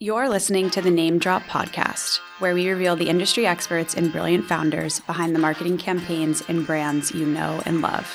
You're 0.00 0.28
listening 0.28 0.70
to 0.70 0.80
the 0.80 0.92
Name 0.92 1.18
Drop 1.18 1.42
podcast, 1.42 2.18
where 2.38 2.54
we 2.54 2.68
reveal 2.68 2.94
the 2.94 3.08
industry 3.08 3.48
experts 3.48 3.94
and 3.94 4.12
brilliant 4.12 4.44
founders 4.44 5.00
behind 5.00 5.34
the 5.34 5.40
marketing 5.40 5.76
campaigns 5.76 6.40
and 6.46 6.64
brands 6.64 7.10
you 7.10 7.26
know 7.26 7.60
and 7.66 7.80
love. 7.80 8.08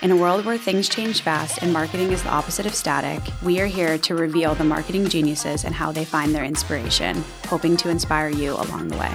In 0.00 0.10
a 0.10 0.16
world 0.16 0.46
where 0.46 0.56
things 0.56 0.88
change 0.88 1.20
fast 1.20 1.62
and 1.62 1.74
marketing 1.74 2.10
is 2.10 2.22
the 2.22 2.30
opposite 2.30 2.64
of 2.64 2.74
static, 2.74 3.20
we 3.42 3.60
are 3.60 3.66
here 3.66 3.98
to 3.98 4.14
reveal 4.14 4.54
the 4.54 4.64
marketing 4.64 5.10
geniuses 5.10 5.64
and 5.64 5.74
how 5.74 5.92
they 5.92 6.06
find 6.06 6.34
their 6.34 6.42
inspiration, 6.42 7.22
hoping 7.48 7.76
to 7.76 7.90
inspire 7.90 8.30
you 8.30 8.54
along 8.54 8.88
the 8.88 8.96
way. 8.96 9.12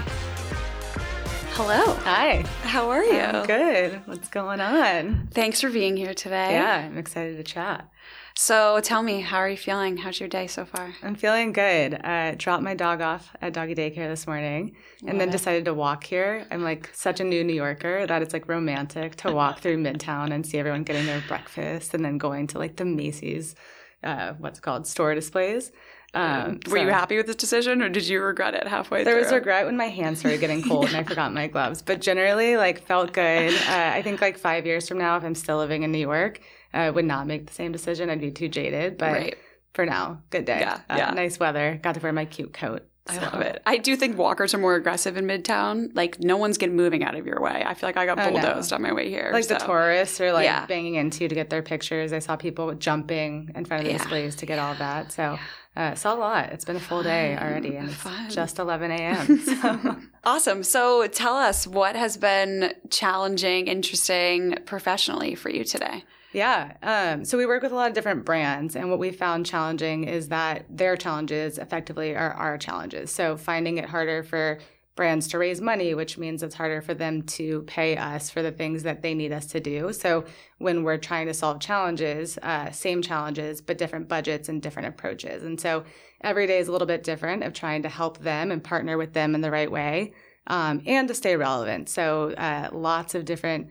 Hello. 1.53 1.95
Hi. 2.03 2.43
How 2.61 2.91
are 2.91 3.03
you? 3.03 3.19
I'm 3.19 3.47
good. 3.47 3.99
What's 4.05 4.29
going 4.29 4.61
on? 4.61 5.27
Thanks 5.31 5.59
for 5.59 5.71
being 5.71 5.97
here 5.97 6.13
today. 6.13 6.51
Yeah, 6.51 6.85
I'm 6.85 6.99
excited 6.99 7.37
to 7.37 7.43
chat. 7.43 7.89
So 8.35 8.79
tell 8.81 9.03
me, 9.03 9.21
how 9.21 9.37
are 9.37 9.49
you 9.49 9.57
feeling? 9.57 9.97
How's 9.97 10.19
your 10.19 10.29
day 10.29 10.47
so 10.47 10.65
far? 10.65 10.93
I'm 11.03 11.15
feeling 11.15 11.51
good. 11.51 11.95
I 11.95 12.35
dropped 12.35 12.63
my 12.63 12.73
dog 12.73 13.01
off 13.01 13.35
at 13.41 13.53
doggy 13.53 13.75
daycare 13.75 14.07
this 14.07 14.25
morning 14.25 14.75
and 15.05 15.19
then 15.19 15.29
it. 15.29 15.31
decided 15.31 15.65
to 15.65 15.73
walk 15.73 16.03
here. 16.03 16.47
I'm 16.49 16.63
like 16.63 16.89
such 16.93 17.19
a 17.19 17.23
new 17.23 17.43
New 17.43 17.53
Yorker 17.53 18.07
that 18.07 18.21
it's 18.21 18.33
like 18.33 18.47
romantic 18.47 19.15
to 19.17 19.31
walk 19.31 19.59
through 19.59 19.77
Midtown 19.83 20.33
and 20.33 20.45
see 20.45 20.57
everyone 20.57 20.83
getting 20.83 21.05
their 21.05 21.21
breakfast 21.27 21.93
and 21.93 22.03
then 22.05 22.17
going 22.17 22.47
to 22.47 22.57
like 22.57 22.77
the 22.77 22.85
Macy's, 22.85 23.55
uh, 24.03 24.33
what's 24.39 24.59
called, 24.59 24.87
store 24.87 25.13
displays. 25.13 25.71
Um, 26.13 26.59
Were 26.69 26.77
you 26.77 26.89
happy 26.89 27.15
with 27.15 27.27
this 27.27 27.37
decision 27.37 27.81
or 27.81 27.87
did 27.87 28.05
you 28.05 28.21
regret 28.21 28.53
it 28.53 28.67
halfway 28.67 28.99
through? 28.99 29.05
There 29.05 29.13
through? 29.13 29.23
was 29.23 29.33
regret 29.33 29.65
when 29.65 29.77
my 29.77 29.87
hands 29.87 30.19
started 30.19 30.41
getting 30.41 30.61
cold 30.67 30.87
and 30.87 30.95
I 30.97 31.03
forgot 31.03 31.33
my 31.33 31.47
gloves, 31.47 31.81
but 31.81 32.01
generally, 32.01 32.57
like, 32.57 32.85
felt 32.85 33.13
good. 33.13 33.53
Uh, 33.53 33.91
I 33.93 34.01
think 34.01 34.19
like 34.19 34.37
five 34.37 34.65
years 34.65 34.89
from 34.89 34.97
now, 34.97 35.15
if 35.15 35.23
I'm 35.23 35.35
still 35.35 35.57
living 35.57 35.83
in 35.83 35.91
New 35.93 35.99
York, 35.99 36.41
I 36.73 36.89
would 36.89 37.05
not 37.05 37.27
make 37.27 37.47
the 37.47 37.53
same 37.53 37.71
decision. 37.71 38.09
I'd 38.09 38.21
be 38.21 38.31
too 38.31 38.47
jaded. 38.47 38.97
But 38.97 39.11
Right. 39.11 39.37
for 39.73 39.85
now, 39.85 40.21
good 40.29 40.45
day. 40.45 40.59
Yeah, 40.61 40.79
Uh, 40.89 40.95
yeah. 40.97 41.11
Nice 41.11 41.39
weather. 41.39 41.79
Got 41.81 41.95
to 41.95 42.01
wear 42.01 42.13
my 42.13 42.25
cute 42.25 42.53
coat. 42.53 42.83
I 43.07 43.17
love 43.17 43.41
it. 43.41 43.61
I 43.65 43.77
do 43.77 43.95
think 43.95 44.15
walkers 44.15 44.53
are 44.53 44.59
more 44.59 44.75
aggressive 44.75 45.17
in 45.17 45.25
Midtown. 45.25 45.89
Like 45.95 46.19
no 46.19 46.37
one's 46.37 46.59
getting 46.59 46.75
moving 46.75 47.03
out 47.03 47.15
of 47.15 47.25
your 47.25 47.41
way. 47.41 47.63
I 47.65 47.73
feel 47.73 47.89
like 47.89 47.97
I 47.97 48.05
got 48.05 48.19
Oh, 48.19 48.25
no. 48.29 48.31
bulldozed 48.39 48.71
on 48.71 48.81
my 48.83 48.93
way 48.93 49.09
here. 49.09 49.31
Like 49.33 49.47
the 49.47 49.55
tourists 49.55 50.21
are 50.21 50.31
like 50.31 50.45
Yeah. 50.45 50.65
banging 50.67 50.95
into 50.95 51.23
you 51.23 51.27
to 51.27 51.33
get 51.35 51.49
their 51.49 51.63
pictures. 51.63 52.13
I 52.13 52.19
saw 52.19 52.35
people 52.35 52.71
jumping 52.75 53.49
in 53.55 53.65
front 53.65 53.81
of 53.81 53.85
the 53.87 53.93
Yeah. 53.93 53.97
displays 53.97 54.35
to 54.37 54.45
get 54.45 54.59
all 54.59 54.75
that. 54.75 55.11
So 55.11 55.39
uh, 55.75 55.95
saw 55.95 56.13
a 56.13 56.19
lot. 56.19 56.49
It's 56.51 56.63
been 56.63 56.75
a 56.75 56.79
full 56.81 57.01
day 57.01 57.35
already, 57.35 57.75
and 57.77 57.87
it's 57.89 57.97
fun. 57.97 58.29
just 58.29 58.59
11 58.59 58.91
a.m. 58.91 59.39
So. 59.61 59.95
Awesome. 60.23 60.63
So 60.63 61.07
tell 61.07 61.35
us 61.35 61.65
what 61.65 61.95
has 61.95 62.17
been 62.17 62.73
challenging, 62.91 63.67
interesting 63.67 64.57
professionally 64.65 65.33
for 65.33 65.49
you 65.49 65.63
today. 65.63 66.03
Yeah. 66.33 66.77
Um, 66.81 67.25
so 67.25 67.37
we 67.37 67.45
work 67.45 67.61
with 67.61 67.73
a 67.73 67.75
lot 67.75 67.89
of 67.89 67.93
different 67.93 68.23
brands, 68.23 68.75
and 68.75 68.89
what 68.89 68.99
we 68.99 69.11
found 69.11 69.45
challenging 69.45 70.05
is 70.05 70.29
that 70.29 70.65
their 70.69 70.95
challenges 70.95 71.57
effectively 71.57 72.15
are 72.15 72.31
our 72.33 72.57
challenges. 72.57 73.11
So 73.11 73.35
finding 73.35 73.77
it 73.77 73.85
harder 73.85 74.23
for 74.23 74.59
brands 74.95 75.27
to 75.29 75.37
raise 75.37 75.61
money, 75.61 75.93
which 75.93 76.17
means 76.17 76.43
it's 76.43 76.55
harder 76.55 76.81
for 76.81 76.93
them 76.93 77.23
to 77.23 77.63
pay 77.63 77.97
us 77.97 78.29
for 78.29 78.41
the 78.41 78.51
things 78.51 78.83
that 78.83 79.01
they 79.01 79.13
need 79.13 79.31
us 79.31 79.45
to 79.47 79.59
do. 79.59 79.91
So 79.93 80.25
when 80.57 80.83
we're 80.83 80.97
trying 80.97 81.27
to 81.27 81.33
solve 81.33 81.59
challenges, 81.59 82.37
uh, 82.37 82.71
same 82.71 83.01
challenges, 83.01 83.61
but 83.61 83.77
different 83.77 84.07
budgets 84.07 84.47
and 84.47 84.61
different 84.61 84.89
approaches. 84.89 85.43
And 85.43 85.59
so 85.59 85.85
every 86.21 86.45
day 86.45 86.59
is 86.59 86.67
a 86.67 86.71
little 86.71 86.87
bit 86.87 87.03
different 87.03 87.43
of 87.43 87.53
trying 87.53 87.83
to 87.83 87.89
help 87.89 88.19
them 88.19 88.51
and 88.51 88.63
partner 88.63 88.97
with 88.97 89.13
them 89.13 89.33
in 89.33 89.41
the 89.41 89.51
right 89.51 89.71
way 89.71 90.13
um, 90.47 90.81
and 90.85 91.07
to 91.07 91.15
stay 91.15 91.35
relevant. 91.35 91.89
So 91.89 92.31
uh, 92.33 92.69
lots 92.71 93.15
of 93.15 93.25
different 93.25 93.69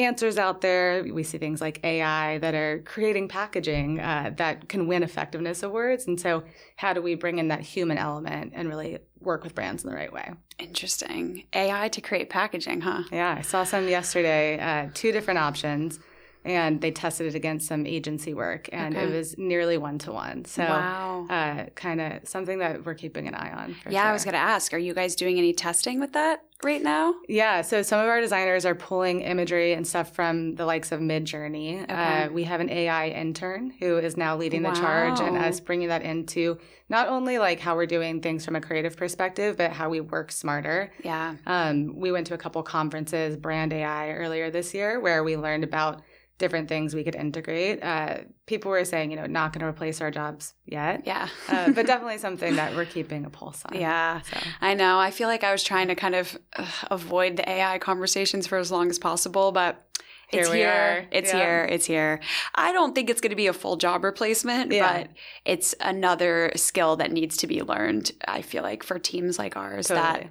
answers 0.00 0.38
out 0.38 0.60
there. 0.60 1.02
We 1.02 1.22
see 1.22 1.38
things 1.38 1.60
like 1.60 1.80
AI 1.84 2.38
that 2.38 2.54
are 2.54 2.82
creating 2.84 3.28
packaging 3.28 4.00
uh, 4.00 4.32
that 4.36 4.68
can 4.68 4.86
win 4.86 5.02
effectiveness 5.02 5.62
awards. 5.62 6.06
And 6.06 6.20
so, 6.20 6.44
how 6.76 6.92
do 6.92 7.02
we 7.02 7.14
bring 7.14 7.38
in 7.38 7.48
that 7.48 7.60
human 7.60 7.98
element 7.98 8.52
and 8.54 8.68
really 8.68 8.98
work 9.20 9.44
with 9.44 9.54
brands 9.54 9.84
in 9.84 9.90
the 9.90 9.96
right 9.96 10.12
way? 10.12 10.30
Interesting. 10.58 11.44
AI 11.52 11.88
to 11.88 12.00
create 12.00 12.30
packaging, 12.30 12.80
huh? 12.82 13.02
Yeah, 13.12 13.36
I 13.38 13.42
saw 13.42 13.64
some 13.64 13.88
yesterday, 13.88 14.58
uh, 14.58 14.90
two 14.94 15.12
different 15.12 15.38
options. 15.38 15.98
And 16.44 16.80
they 16.80 16.90
tested 16.90 17.26
it 17.26 17.34
against 17.34 17.68
some 17.68 17.86
agency 17.86 18.32
work, 18.32 18.68
and 18.72 18.96
Okay. 18.96 19.04
it 19.06 19.14
was 19.14 19.36
nearly 19.36 19.76
one 19.76 19.98
to 19.98 20.12
one. 20.12 20.46
So, 20.46 20.62
wow. 20.62 21.26
uh, 21.28 21.66
kind 21.74 22.00
of 22.00 22.26
something 22.26 22.60
that 22.60 22.86
we're 22.86 22.94
keeping 22.94 23.28
an 23.28 23.34
eye 23.34 23.52
on. 23.52 23.74
For 23.74 23.90
yeah, 23.90 24.08
I 24.08 24.12
was 24.12 24.24
going 24.24 24.32
to 24.32 24.38
ask, 24.38 24.72
are 24.72 24.78
you 24.78 24.94
guys 24.94 25.14
doing 25.14 25.36
any 25.36 25.52
testing 25.52 26.00
with 26.00 26.14
that 26.14 26.42
right 26.64 26.82
now? 26.82 27.14
Yeah, 27.28 27.60
so 27.60 27.82
some 27.82 28.00
of 28.00 28.06
our 28.06 28.22
designers 28.22 28.64
are 28.64 28.74
pulling 28.74 29.20
imagery 29.20 29.74
and 29.74 29.86
stuff 29.86 30.14
from 30.14 30.54
the 30.54 30.64
likes 30.64 30.92
of 30.92 31.00
Midjourney. 31.00 31.82
Okay. 31.82 32.24
Uh, 32.24 32.30
we 32.30 32.44
have 32.44 32.60
an 32.60 32.70
AI 32.70 33.08
intern 33.08 33.74
who 33.78 33.98
is 33.98 34.16
now 34.16 34.34
leading 34.34 34.62
the 34.62 34.72
charge 34.72 35.20
and 35.20 35.36
us 35.36 35.60
bringing 35.60 35.88
that 35.88 36.00
into 36.02 36.56
not 36.88 37.08
only 37.08 37.38
like 37.38 37.60
how 37.60 37.76
we're 37.76 37.84
doing 37.86 38.22
things 38.22 38.46
from 38.46 38.56
a 38.56 38.60
creative 38.62 38.96
perspective, 38.96 39.58
but 39.58 39.72
how 39.72 39.90
we 39.90 40.00
work 40.00 40.32
smarter. 40.32 40.90
Yeah. 41.04 41.34
Um, 41.46 41.96
we 42.00 42.10
went 42.12 42.26
to 42.28 42.34
a 42.34 42.38
couple 42.38 42.62
conferences, 42.62 43.36
Brand 43.36 43.74
AI, 43.74 44.12
earlier 44.12 44.50
this 44.50 44.72
year, 44.72 44.98
where 45.00 45.22
we 45.22 45.36
learned 45.36 45.64
about 45.64 46.02
different 46.40 46.68
things 46.68 46.92
we 46.94 47.04
could 47.04 47.14
integrate. 47.14 47.80
Uh, 47.84 48.16
people 48.46 48.72
were 48.72 48.84
saying, 48.84 49.12
you 49.12 49.16
know, 49.16 49.26
not 49.26 49.52
going 49.52 49.60
to 49.60 49.66
replace 49.68 50.00
our 50.00 50.10
jobs 50.10 50.54
yet, 50.66 51.02
Yeah. 51.06 51.28
uh, 51.48 51.70
but 51.70 51.86
definitely 51.86 52.18
something 52.18 52.56
that 52.56 52.74
we're 52.74 52.86
keeping 52.86 53.24
a 53.24 53.30
pulse 53.30 53.62
on. 53.64 53.78
yeah. 53.78 54.22
So. 54.22 54.36
I 54.60 54.74
know. 54.74 54.98
I 54.98 55.12
feel 55.12 55.28
like 55.28 55.44
I 55.44 55.52
was 55.52 55.62
trying 55.62 55.86
to 55.88 55.94
kind 55.94 56.16
of 56.16 56.36
uh, 56.56 56.66
avoid 56.90 57.36
the 57.36 57.48
AI 57.48 57.78
conversations 57.78 58.48
for 58.48 58.58
as 58.58 58.72
long 58.72 58.90
as 58.90 58.98
possible, 58.98 59.52
but 59.52 59.86
Here 60.28 60.40
it's 60.40 60.50
we 60.50 60.56
here. 60.58 60.70
are. 60.70 61.06
It's 61.12 61.32
Yeah. 61.32 61.38
here. 61.38 61.68
It's 61.70 61.86
here. 61.86 62.20
I 62.54 62.72
don't 62.72 62.94
think 62.94 63.10
it's 63.10 63.20
going 63.20 63.30
to 63.30 63.36
be 63.36 63.46
a 63.46 63.52
full 63.52 63.76
job 63.76 64.02
replacement, 64.02 64.72
Yeah. 64.72 65.02
but 65.04 65.10
it's 65.44 65.74
another 65.80 66.50
skill 66.56 66.96
that 66.96 67.12
needs 67.12 67.36
to 67.38 67.46
be 67.46 67.62
learned. 67.62 68.12
I 68.26 68.42
feel 68.42 68.62
like 68.64 68.82
for 68.82 68.98
teams 68.98 69.38
like 69.38 69.56
ours 69.56 69.88
that 69.88 70.26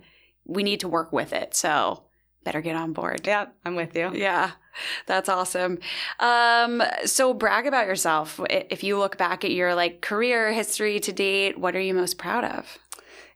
we 0.45 0.63
need 0.63 0.79
to 0.81 0.87
work 0.87 1.13
with 1.13 1.31
it. 1.33 1.53
So 1.55 2.03
better 2.43 2.61
get 2.61 2.75
on 2.75 2.93
board. 2.93 3.21
Yeah, 3.25 3.47
I'm 3.65 3.75
with 3.75 3.95
you. 3.95 4.11
Yeah, 4.13 4.51
that's 5.05 5.29
awesome. 5.29 5.79
Um, 6.19 6.83
so 7.05 7.33
brag 7.33 7.67
about 7.67 7.87
yourself. 7.87 8.39
If 8.49 8.83
you 8.83 8.97
look 8.97 9.17
back 9.17 9.43
at 9.43 9.51
your 9.51 9.75
like 9.75 10.01
career 10.01 10.51
history 10.51 10.99
to 11.01 11.11
date, 11.11 11.57
what 11.57 11.75
are 11.75 11.81
you 11.81 11.93
most 11.93 12.17
proud 12.17 12.43
of? 12.43 12.77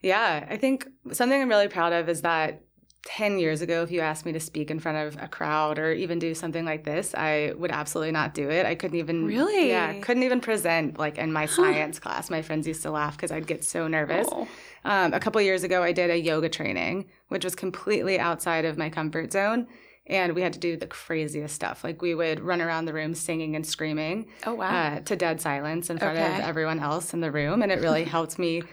Yeah, 0.01 0.45
I 0.49 0.57
think 0.57 0.87
something 1.11 1.41
I'm 1.41 1.49
really 1.49 1.69
proud 1.69 1.93
of 1.93 2.09
is 2.09 2.21
that 2.21 2.61
10 3.05 3.37
years 3.37 3.61
ago, 3.61 3.83
if 3.83 3.91
you 3.91 3.99
asked 3.99 4.25
me 4.25 4.31
to 4.31 4.39
speak 4.39 4.71
in 4.71 4.79
front 4.79 4.97
of 4.97 5.21
a 5.21 5.27
crowd 5.27 5.77
or 5.77 5.91
even 5.91 6.19
do 6.19 6.33
something 6.33 6.63
like 6.63 6.85
this, 6.85 7.13
I 7.13 7.53
would 7.57 7.71
absolutely 7.71 8.11
not 8.11 8.33
do 8.33 8.49
it. 8.49 8.65
I 8.65 8.75
couldn't 8.75 8.97
even 8.97 9.25
Really? 9.25 9.69
Yeah, 9.69 9.99
couldn't 9.99 10.23
even 10.23 10.39
present 10.39 10.97
like 10.97 11.17
in 11.17 11.33
my 11.33 11.45
science 11.45 11.99
class. 11.99 12.29
My 12.29 12.41
friends 12.41 12.67
used 12.67 12.81
to 12.83 12.91
laugh 12.91 13.17
because 13.17 13.31
I'd 13.31 13.47
get 13.47 13.63
so 13.63 13.87
nervous. 13.87 14.27
Oh. 14.31 14.47
Um, 14.85 15.13
a 15.13 15.19
couple 15.19 15.41
years 15.41 15.63
ago, 15.63 15.81
I 15.83 15.91
did 15.91 16.09
a 16.09 16.17
yoga 16.19 16.49
training, 16.49 17.05
which 17.29 17.43
was 17.43 17.55
completely 17.55 18.19
outside 18.19 18.65
of 18.65 18.77
my 18.77 18.89
comfort 18.89 19.31
zone. 19.31 19.67
And 20.07 20.33
we 20.33 20.41
had 20.41 20.51
to 20.51 20.59
do 20.59 20.75
the 20.75 20.85
craziest 20.87 21.55
stuff. 21.55 21.81
Like 21.85 22.01
we 22.01 22.13
would 22.13 22.41
run 22.41 22.61
around 22.61 22.85
the 22.85 22.93
room 22.93 23.13
singing 23.15 23.55
and 23.55 23.65
screaming 23.65 24.27
Oh 24.45 24.53
wow. 24.53 24.69
uh, 24.95 24.99
to 24.99 25.15
dead 25.15 25.39
silence 25.39 25.89
in 25.89 25.97
front 25.97 26.17
Okay. 26.17 26.33
of 26.39 26.41
everyone 26.41 26.79
else 26.81 27.13
in 27.13 27.21
the 27.21 27.31
room. 27.31 27.61
And 27.61 27.71
it 27.71 27.79
really 27.79 28.03
helped 28.17 28.37
me 28.37 28.63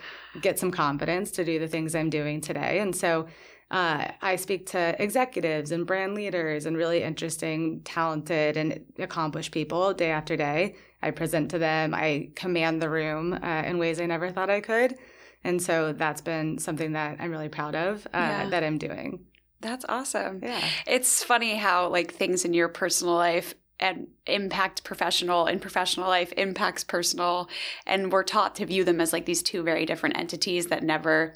get 0.41 0.59
some 0.59 0.73
confidence 0.73 1.31
to 1.33 1.45
do 1.45 1.61
the 1.61 1.69
things 1.69 1.95
I'm 1.95 2.11
doing 2.11 2.41
today. 2.41 2.81
And 2.81 2.97
so 2.97 3.29
uh, 3.71 4.09
I 4.21 4.35
speak 4.35 4.67
to 4.71 5.01
executives 5.01 5.71
and 5.71 5.87
brand 5.87 6.17
leaders 6.17 6.67
and 6.67 6.77
really 6.77 7.05
interesting, 7.05 7.83
talented, 7.85 8.57
and 8.57 8.85
accomplished 8.99 9.53
people 9.53 9.95
day 9.95 10.11
after 10.11 10.37
day. 10.37 10.75
I 11.01 11.13
present 11.13 11.49
to 11.53 11.59
them, 11.59 11.95
I 11.95 12.31
command 12.35 12.83
the 12.83 12.91
room 12.91 13.35
uh, 13.41 13.63
in 13.65 13.79
ways 13.79 14.01
I 14.01 14.07
never 14.07 14.31
thought 14.31 14.51
I 14.51 14.61
could. 14.61 14.97
And 15.45 15.63
so 15.63 15.93
that's 15.93 16.21
been 16.21 16.59
something 16.59 16.93
that 16.93 17.17
I'm 17.21 17.31
really 17.31 17.49
proud 17.49 17.75
of 17.75 18.07
uh, 18.07 18.19
Yeah. 18.19 18.49
that 18.51 18.63
I'm 18.65 18.79
doing. 18.79 19.25
That's 19.61 19.85
awesome. 19.89 20.41
Yeah. 20.43 20.63
It's 20.87 21.23
funny 21.23 21.57
how 21.57 21.89
like 21.89 22.13
things 22.13 22.45
in 22.45 22.55
your 22.55 22.69
personal 22.69 23.15
life 23.15 23.55
and 23.79 24.09
impact 24.27 24.85
professional 24.85 25.47
and 25.47 25.61
professional 25.61 26.09
life 26.09 26.33
impacts 26.37 26.85
personal 26.85 27.49
and 27.87 28.13
we're 28.13 28.23
taught 28.23 28.55
to 28.57 28.67
view 28.67 28.85
them 28.85 29.01
as 29.01 29.13
like 29.13 29.25
these 29.25 29.43
two 29.43 29.63
very 29.63 29.87
different 29.87 30.19
entities 30.19 30.67
that 30.67 30.83
never 30.83 31.35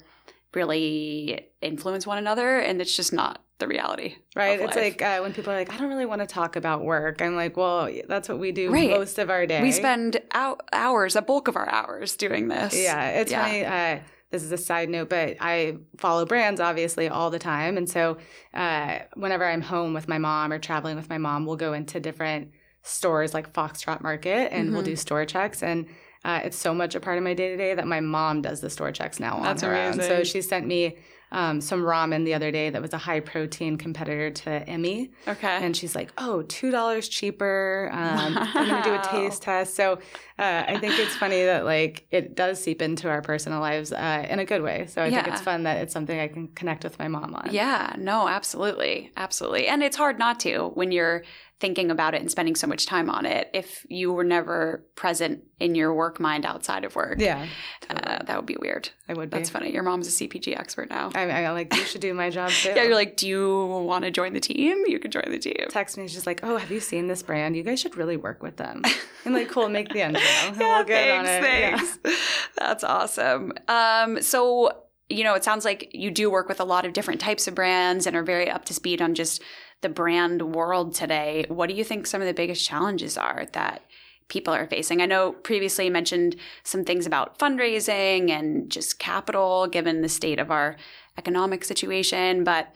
really 0.53 1.47
influence 1.61 2.05
one 2.05 2.17
another 2.19 2.59
and 2.59 2.79
it's 2.81 2.95
just 2.95 3.11
not 3.11 3.43
the 3.59 3.67
reality. 3.67 4.15
Right. 4.35 4.59
It's 4.59 4.75
life. 4.75 4.83
like 4.83 5.01
uh, 5.01 5.19
when 5.19 5.33
people 5.33 5.53
are 5.53 5.55
like, 5.55 5.71
I 5.73 5.77
don't 5.77 5.87
really 5.89 6.05
want 6.05 6.21
to 6.21 6.27
talk 6.27 6.55
about 6.55 6.83
work. 6.83 7.21
I'm 7.21 7.35
like, 7.35 7.55
well, 7.55 7.89
that's 8.07 8.27
what 8.27 8.37
we 8.39 8.51
do 8.51 8.71
Right. 8.71 8.89
most 8.89 9.17
of 9.17 9.29
our 9.29 9.45
day. 9.45 9.61
we 9.61 9.71
spend 9.71 10.19
hou- 10.33 10.57
hours, 10.73 11.15
a 11.15 11.21
bulk 11.21 11.47
of 11.47 11.55
our 11.55 11.69
hours 11.69 12.15
doing 12.17 12.47
this. 12.49 12.75
Yeah, 12.75 13.09
it's 13.11 13.31
Yeah. 13.31 13.43
funny. 13.45 13.65
Uh, 13.65 13.99
this 14.31 14.43
is 14.43 14.51
a 14.51 14.57
side 14.57 14.89
note, 14.89 15.09
but 15.09 15.37
I 15.39 15.77
follow 15.97 16.25
brands 16.25 16.59
obviously 16.59 17.07
all 17.07 17.29
the 17.29 17.39
time, 17.39 17.77
and 17.77 17.89
so 17.89 18.17
uh, 18.53 18.99
whenever 19.13 19.45
I'm 19.45 19.61
home 19.61 19.93
with 19.93 20.07
my 20.09 20.17
mom 20.17 20.51
or 20.51 20.59
traveling 20.59 20.97
with 20.97 21.09
my 21.09 21.17
mom, 21.17 21.45
we'll 21.45 21.55
go 21.55 21.71
into 21.71 22.01
different 22.01 22.51
stores 22.81 23.33
like 23.33 23.53
Foxtrot 23.53 24.01
Market, 24.01 24.51
and 24.51 24.73
we'll 24.73 24.81
Mhm. 24.81 24.85
do 24.85 24.95
store 24.95 25.25
checks 25.25 25.63
and. 25.63 25.85
Uh, 26.23 26.41
it's 26.43 26.57
so 26.57 26.73
much 26.73 26.95
a 26.95 26.99
part 26.99 27.19
of 27.19 27.23
my 27.23 27.35
day 27.35 27.49
to 27.49 27.55
day 27.55 27.75
that 27.75 27.85
my 27.85 27.99
mom 27.99 28.41
does 28.41 28.59
the 28.59 28.67
store 28.71 28.91
checks 28.91 29.19
now 29.19 29.35
on 29.35 29.43
That's 29.43 29.61
her 29.61 29.75
own. 29.75 30.01
So 30.01 30.23
she 30.23 30.41
sent 30.41 30.65
me 30.65 30.97
um, 31.31 31.61
some 31.61 31.81
ramen 31.81 32.25
the 32.25 32.33
other 32.33 32.51
day 32.51 32.69
that 32.69 32.81
was 32.81 32.93
a 32.93 32.97
high 32.97 33.19
protein 33.19 33.77
competitor 33.77 34.29
to 34.31 34.65
immi. 34.65 35.09
Okay. 35.27 35.47
And 35.47 35.75
she's 35.75 35.95
like, 35.95 36.11
oh, 36.17 36.43
$2 36.47 37.09
cheaper. 37.09 37.89
Um, 37.91 38.37
I'm 38.37 38.67
going 38.67 38.83
to 38.83 38.89
do 38.89 38.95
a 38.95 39.01
taste 39.03 39.41
test. 39.41 39.75
So 39.75 39.99
uh, 40.37 40.63
I 40.67 40.77
think 40.79 40.99
it's 40.99 41.15
funny 41.15 41.43
that 41.45 41.63
like 41.65 42.07
it 42.11 42.35
does 42.35 42.61
seep 42.61 42.81
into 42.81 43.09
our 43.09 43.21
personal 43.21 43.59
lives 43.61 43.91
uh, 43.93 44.25
in 44.29 44.39
a 44.39 44.45
good 44.45 44.61
way. 44.61 44.85
So 44.87 45.01
I 45.01 45.09
think 45.09 45.27
it's 45.27 45.41
fun 45.41 45.63
that 45.63 45.77
it's 45.77 45.93
something 45.93 46.19
I 46.19 46.27
can 46.27 46.49
connect 46.49 46.83
with 46.83 46.99
my 46.99 47.07
mom 47.07 47.33
on. 47.35 47.49
Yeah, 47.51 47.95
no, 47.97 48.27
absolutely. 48.27 49.11
Absolutely. 49.15 49.67
And 49.67 49.81
it's 49.81 49.95
hard 49.97 50.19
not 50.19 50.39
to 50.41 50.71
when 50.73 50.91
you're 50.91 51.23
thinking 51.61 51.89
about 51.89 52.13
it 52.13 52.19
and 52.19 52.29
spending 52.29 52.53
so 52.53 52.67
much 52.67 52.85
time 52.85 53.09
on 53.09 53.25
it 53.25 53.49
if 53.53 53.85
you 53.89 54.11
were 54.11 54.25
never 54.25 54.85
present 54.95 55.41
in 55.57 55.73
your 55.73 55.93
work 55.93 56.19
mind 56.19 56.45
outside 56.45 56.83
of 56.83 56.93
work. 56.97 57.15
Yeah. 57.17 57.47
Uh, 57.89 58.21
that 58.25 58.35
would 58.35 58.45
be 58.45 58.57
weird. 58.59 58.89
I 59.07 59.13
would 59.13 59.29
be. 59.29 59.37
That's 59.37 59.49
funny. 59.49 59.71
Your 59.71 59.83
mom's 59.83 60.07
a 60.07 60.11
CPG 60.27 60.59
expert 60.59 60.89
now. 60.89 61.11
I, 61.15 61.29
I 61.29 61.51
like, 61.51 61.73
you 61.73 61.85
should 61.85 62.01
do 62.01 62.13
my 62.13 62.29
job 62.29 62.49
too. 62.61 62.69
Yeah, 62.75 62.83
you're 62.83 62.93
like, 62.93 63.15
do 63.15 63.25
you 63.25 63.65
want 63.67 64.03
to 64.03 64.11
join 64.11 64.33
the 64.33 64.41
team? 64.41 64.83
You 64.85 64.99
can 64.99 65.11
join 65.11 65.31
the 65.31 65.39
team. 65.39 65.55
text 65.69 65.97
me. 65.97 66.09
She's 66.09 66.27
like, 66.27 66.41
"Oh, 66.43 66.57
have 66.57 66.71
you 66.71 66.81
seen 66.81 67.07
this 67.07 67.23
brand? 67.23 67.55
You 67.55 67.63
guys 67.63 67.79
should 67.79 67.95
really 67.95 68.17
work 68.17 68.43
with 68.43 68.57
them." 68.57 68.81
I'm 69.25 69.33
like, 69.33 69.47
"Cool, 69.49 69.69
make 69.69 69.89
the 69.89 70.01
intro. 70.01 70.21
And 70.25 70.57
Yeah, 70.57 70.75
we'll 70.75 70.79
on 70.79 70.85
thanks. 70.85 71.29
Yeah. 71.29 71.77
thanks. 71.77 71.99
That's 72.57 72.83
awesome. 72.83 73.53
Um, 73.67 74.21
so 74.21 74.71
you 75.07 75.23
know, 75.23 75.35
it 75.35 75.43
sounds 75.43 75.65
like 75.65 75.91
you 75.93 76.09
do 76.09 76.31
work 76.31 76.49
with 76.49 76.59
a 76.59 76.63
lot 76.65 76.85
of 76.85 76.93
different 76.93 77.21
types 77.21 77.47
of 77.47 77.53
brands 77.53 78.07
and 78.07 78.15
are 78.15 78.23
very 78.23 78.49
up 78.49 78.65
to 78.65 78.73
speed 78.73 79.01
on 79.01 79.13
just 79.13 79.41
the 79.81 79.89
brand 79.89 80.55
world 80.55 80.95
today. 80.95 81.45
What 81.47 81.69
do 81.69 81.75
you 81.75 81.83
think 81.83 82.07
some 82.07 82.21
of 82.21 82.27
the 82.27 82.33
biggest 82.33 82.67
challenges 82.67 83.17
are 83.17 83.45
that 83.53 83.83
people 84.29 84.53
are 84.53 84.65
facing? 84.65 85.01
I 85.01 85.05
know 85.05 85.33
previously 85.33 85.85
you 85.85 85.91
mentioned 85.91 86.37
some 86.63 86.83
things 86.83 87.05
about 87.05 87.37
fundraising 87.37 88.31
and 88.31 88.69
just 88.71 88.97
capital 88.97 89.67
given 89.67 90.01
the 90.01 90.09
state 90.09 90.39
of 90.39 90.49
our 90.49 90.75
economic 91.19 91.63
situation, 91.63 92.43
but 92.43 92.73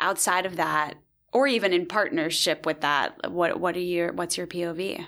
outside 0.00 0.44
of 0.44 0.56
that, 0.56 0.96
or 1.32 1.46
even 1.46 1.72
in 1.72 1.86
partnership 1.86 2.66
with 2.66 2.80
that, 2.82 3.30
what 3.30 3.58
what 3.58 3.76
are 3.76 3.80
your 3.80 4.12
what's 4.12 4.36
your 4.36 4.46
POV? 4.46 5.06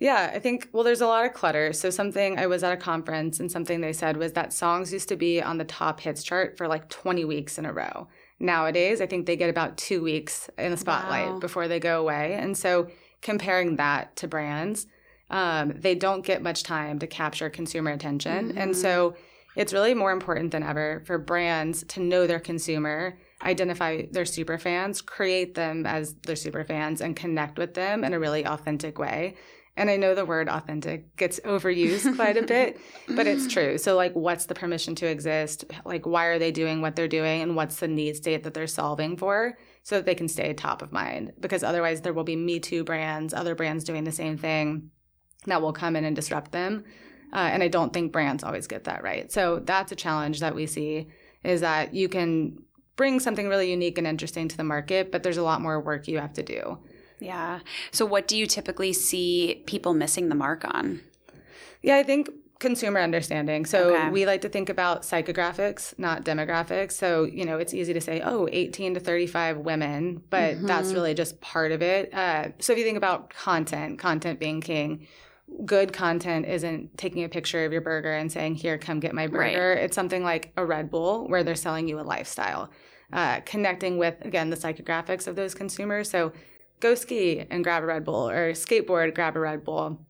Yeah, 0.00 0.30
I 0.34 0.38
think, 0.38 0.70
well, 0.72 0.82
there's 0.82 1.02
a 1.02 1.06
lot 1.06 1.26
of 1.26 1.34
clutter. 1.34 1.74
So, 1.74 1.90
something 1.90 2.38
I 2.38 2.46
was 2.46 2.64
at 2.64 2.72
a 2.72 2.76
conference 2.78 3.38
and 3.38 3.52
something 3.52 3.82
they 3.82 3.92
said 3.92 4.16
was 4.16 4.32
that 4.32 4.50
songs 4.50 4.94
used 4.94 5.10
to 5.10 5.16
be 5.16 5.42
on 5.42 5.58
the 5.58 5.64
top 5.64 6.00
hits 6.00 6.22
chart 6.22 6.56
for 6.56 6.66
like 6.66 6.88
20 6.88 7.26
weeks 7.26 7.58
in 7.58 7.66
a 7.66 7.72
row. 7.72 8.08
Nowadays, 8.38 9.02
I 9.02 9.06
think 9.06 9.26
they 9.26 9.36
get 9.36 9.50
about 9.50 9.76
two 9.76 10.02
weeks 10.02 10.48
in 10.56 10.70
the 10.70 10.78
spotlight 10.78 11.34
Wow. 11.34 11.38
before 11.38 11.68
they 11.68 11.78
go 11.78 12.00
away. 12.00 12.32
And 12.40 12.56
so, 12.56 12.88
comparing 13.20 13.76
that 13.76 14.16
to 14.16 14.26
brands, 14.26 14.86
um, 15.28 15.74
they 15.76 15.94
don't 15.94 16.24
get 16.24 16.42
much 16.42 16.62
time 16.62 16.98
to 17.00 17.06
capture 17.06 17.50
consumer 17.50 17.90
attention. 17.90 18.52
And 18.56 18.72
Mhm. 18.72 18.76
so, 18.76 19.14
it's 19.54 19.74
really 19.74 19.94
more 19.94 20.12
important 20.12 20.52
than 20.52 20.62
ever 20.62 21.02
for 21.04 21.18
brands 21.18 21.84
to 21.88 22.00
know 22.00 22.26
their 22.26 22.40
consumer, 22.40 23.18
identify 23.42 24.06
their 24.10 24.24
super 24.24 24.56
fans, 24.56 25.02
create 25.02 25.54
them 25.54 25.84
as 25.84 26.14
their 26.26 26.36
super 26.36 26.64
fans, 26.64 27.02
and 27.02 27.14
connect 27.16 27.58
with 27.58 27.74
them 27.74 28.02
in 28.04 28.14
a 28.14 28.18
really 28.18 28.46
authentic 28.46 28.98
way. 28.98 29.34
And 29.76 29.88
I 29.88 29.96
know 29.96 30.14
the 30.14 30.26
word 30.26 30.48
authentic 30.48 31.16
gets 31.16 31.40
overused 31.40 32.16
quite 32.16 32.36
a 32.36 32.42
bit, 32.42 32.78
but 33.08 33.26
it's 33.26 33.46
true. 33.46 33.78
So, 33.78 33.96
like, 33.96 34.12
what's 34.14 34.46
the 34.46 34.54
permission 34.54 34.94
to 34.96 35.06
exist? 35.06 35.64
Like, 35.84 36.06
why 36.06 36.26
are 36.26 36.38
they 36.38 36.52
doing 36.52 36.82
what 36.82 36.96
they're 36.96 37.08
doing? 37.08 37.40
And 37.40 37.56
what's 37.56 37.76
the 37.76 37.88
need 37.88 38.16
state 38.16 38.42
that 38.42 38.52
they're 38.52 38.66
solving 38.66 39.16
for 39.16 39.56
so 39.82 39.96
that 39.96 40.06
they 40.06 40.14
can 40.14 40.28
stay 40.28 40.52
top 40.52 40.82
of 40.82 40.92
mind? 40.92 41.32
Because 41.40 41.62
otherwise, 41.62 42.00
there 42.00 42.12
will 42.12 42.24
be 42.24 42.36
Me 42.36 42.58
Too 42.60 42.84
brands, 42.84 43.32
other 43.32 43.54
brands 43.54 43.84
doing 43.84 44.04
the 44.04 44.12
same 44.12 44.36
thing 44.36 44.90
that 45.46 45.62
will 45.62 45.72
come 45.72 45.96
in 45.96 46.04
and 46.04 46.16
disrupt 46.16 46.52
them. 46.52 46.84
Uh, 47.32 47.48
and 47.52 47.62
I 47.62 47.68
don't 47.68 47.92
think 47.92 48.12
brands 48.12 48.42
always 48.42 48.66
get 48.66 48.84
that 48.84 49.02
right. 49.02 49.30
So, 49.32 49.60
that's 49.60 49.92
a 49.92 49.96
challenge 49.96 50.40
that 50.40 50.54
we 50.54 50.66
see 50.66 51.08
is 51.42 51.62
that 51.62 51.94
you 51.94 52.08
can 52.08 52.58
bring 52.96 53.18
something 53.18 53.48
really 53.48 53.70
unique 53.70 53.96
and 53.96 54.06
interesting 54.06 54.46
to 54.46 54.56
the 54.58 54.64
market, 54.64 55.10
but 55.10 55.22
there's 55.22 55.38
a 55.38 55.42
lot 55.42 55.62
more 55.62 55.80
work 55.80 56.06
you 56.06 56.18
have 56.18 56.34
to 56.34 56.42
do. 56.42 56.78
Yeah. 57.20 57.60
So, 57.90 58.04
what 58.06 58.26
do 58.26 58.36
you 58.36 58.46
typically 58.46 58.92
see 58.92 59.62
people 59.66 59.94
missing 59.94 60.28
the 60.28 60.34
mark 60.34 60.64
on? 60.64 61.00
Yeah, 61.82 61.96
I 61.96 62.02
think 62.02 62.30
consumer 62.58 63.00
understanding. 63.00 63.64
So 63.64 63.94
Okay. 63.94 64.10
we 64.10 64.26
like 64.26 64.42
to 64.42 64.48
think 64.50 64.68
about 64.68 65.00
psychographics, 65.02 65.98
not 65.98 66.24
demographics. 66.26 66.92
So, 66.92 67.24
you 67.24 67.46
know, 67.46 67.56
it's 67.58 67.72
easy 67.72 67.94
to 67.94 68.02
say, 68.02 68.20
oh, 68.22 68.48
18 68.52 68.92
to 68.94 69.00
35 69.00 69.56
women, 69.56 70.22
but 70.28 70.66
that's 70.66 70.90
Mhm. 70.90 70.94
really 70.94 71.14
just 71.14 71.40
part 71.40 71.72
of 71.72 71.80
it. 71.80 72.12
Uh, 72.12 72.48
so 72.58 72.74
if 72.74 72.78
you 72.78 72.84
think 72.84 72.98
about 72.98 73.30
content, 73.30 73.98
content 73.98 74.38
being 74.38 74.60
king, 74.60 75.06
good 75.64 75.94
content 75.94 76.44
isn't 76.46 76.98
taking 76.98 77.24
a 77.24 77.30
picture 77.30 77.64
of 77.64 77.72
your 77.72 77.80
burger 77.80 78.12
and 78.12 78.30
saying, 78.30 78.56
here, 78.56 78.76
come 78.76 79.00
get 79.00 79.14
my 79.14 79.24
Right. 79.26 79.54
burger. 79.54 79.72
It's 79.72 79.94
something 79.94 80.22
like 80.22 80.52
a 80.58 80.64
Red 80.66 80.90
Bull 80.90 81.28
where 81.28 81.42
they're 81.42 81.54
selling 81.54 81.88
you 81.88 81.98
a 81.98 82.02
lifestyle, 82.02 82.70
uh, 83.10 83.40
connecting 83.46 83.96
with, 83.96 84.16
again, 84.20 84.50
the 84.50 84.56
psychographics 84.56 85.26
of 85.26 85.34
those 85.34 85.54
consumers. 85.54 86.10
So 86.10 86.32
go 86.80 86.94
ski 86.94 87.44
and 87.50 87.62
grab 87.62 87.82
a 87.82 87.86
Red 87.86 88.04
Bull 88.04 88.28
or 88.28 88.52
skateboard, 88.52 89.14
grab 89.14 89.36
a 89.36 89.40
Red 89.40 89.64
Bull. 89.64 90.00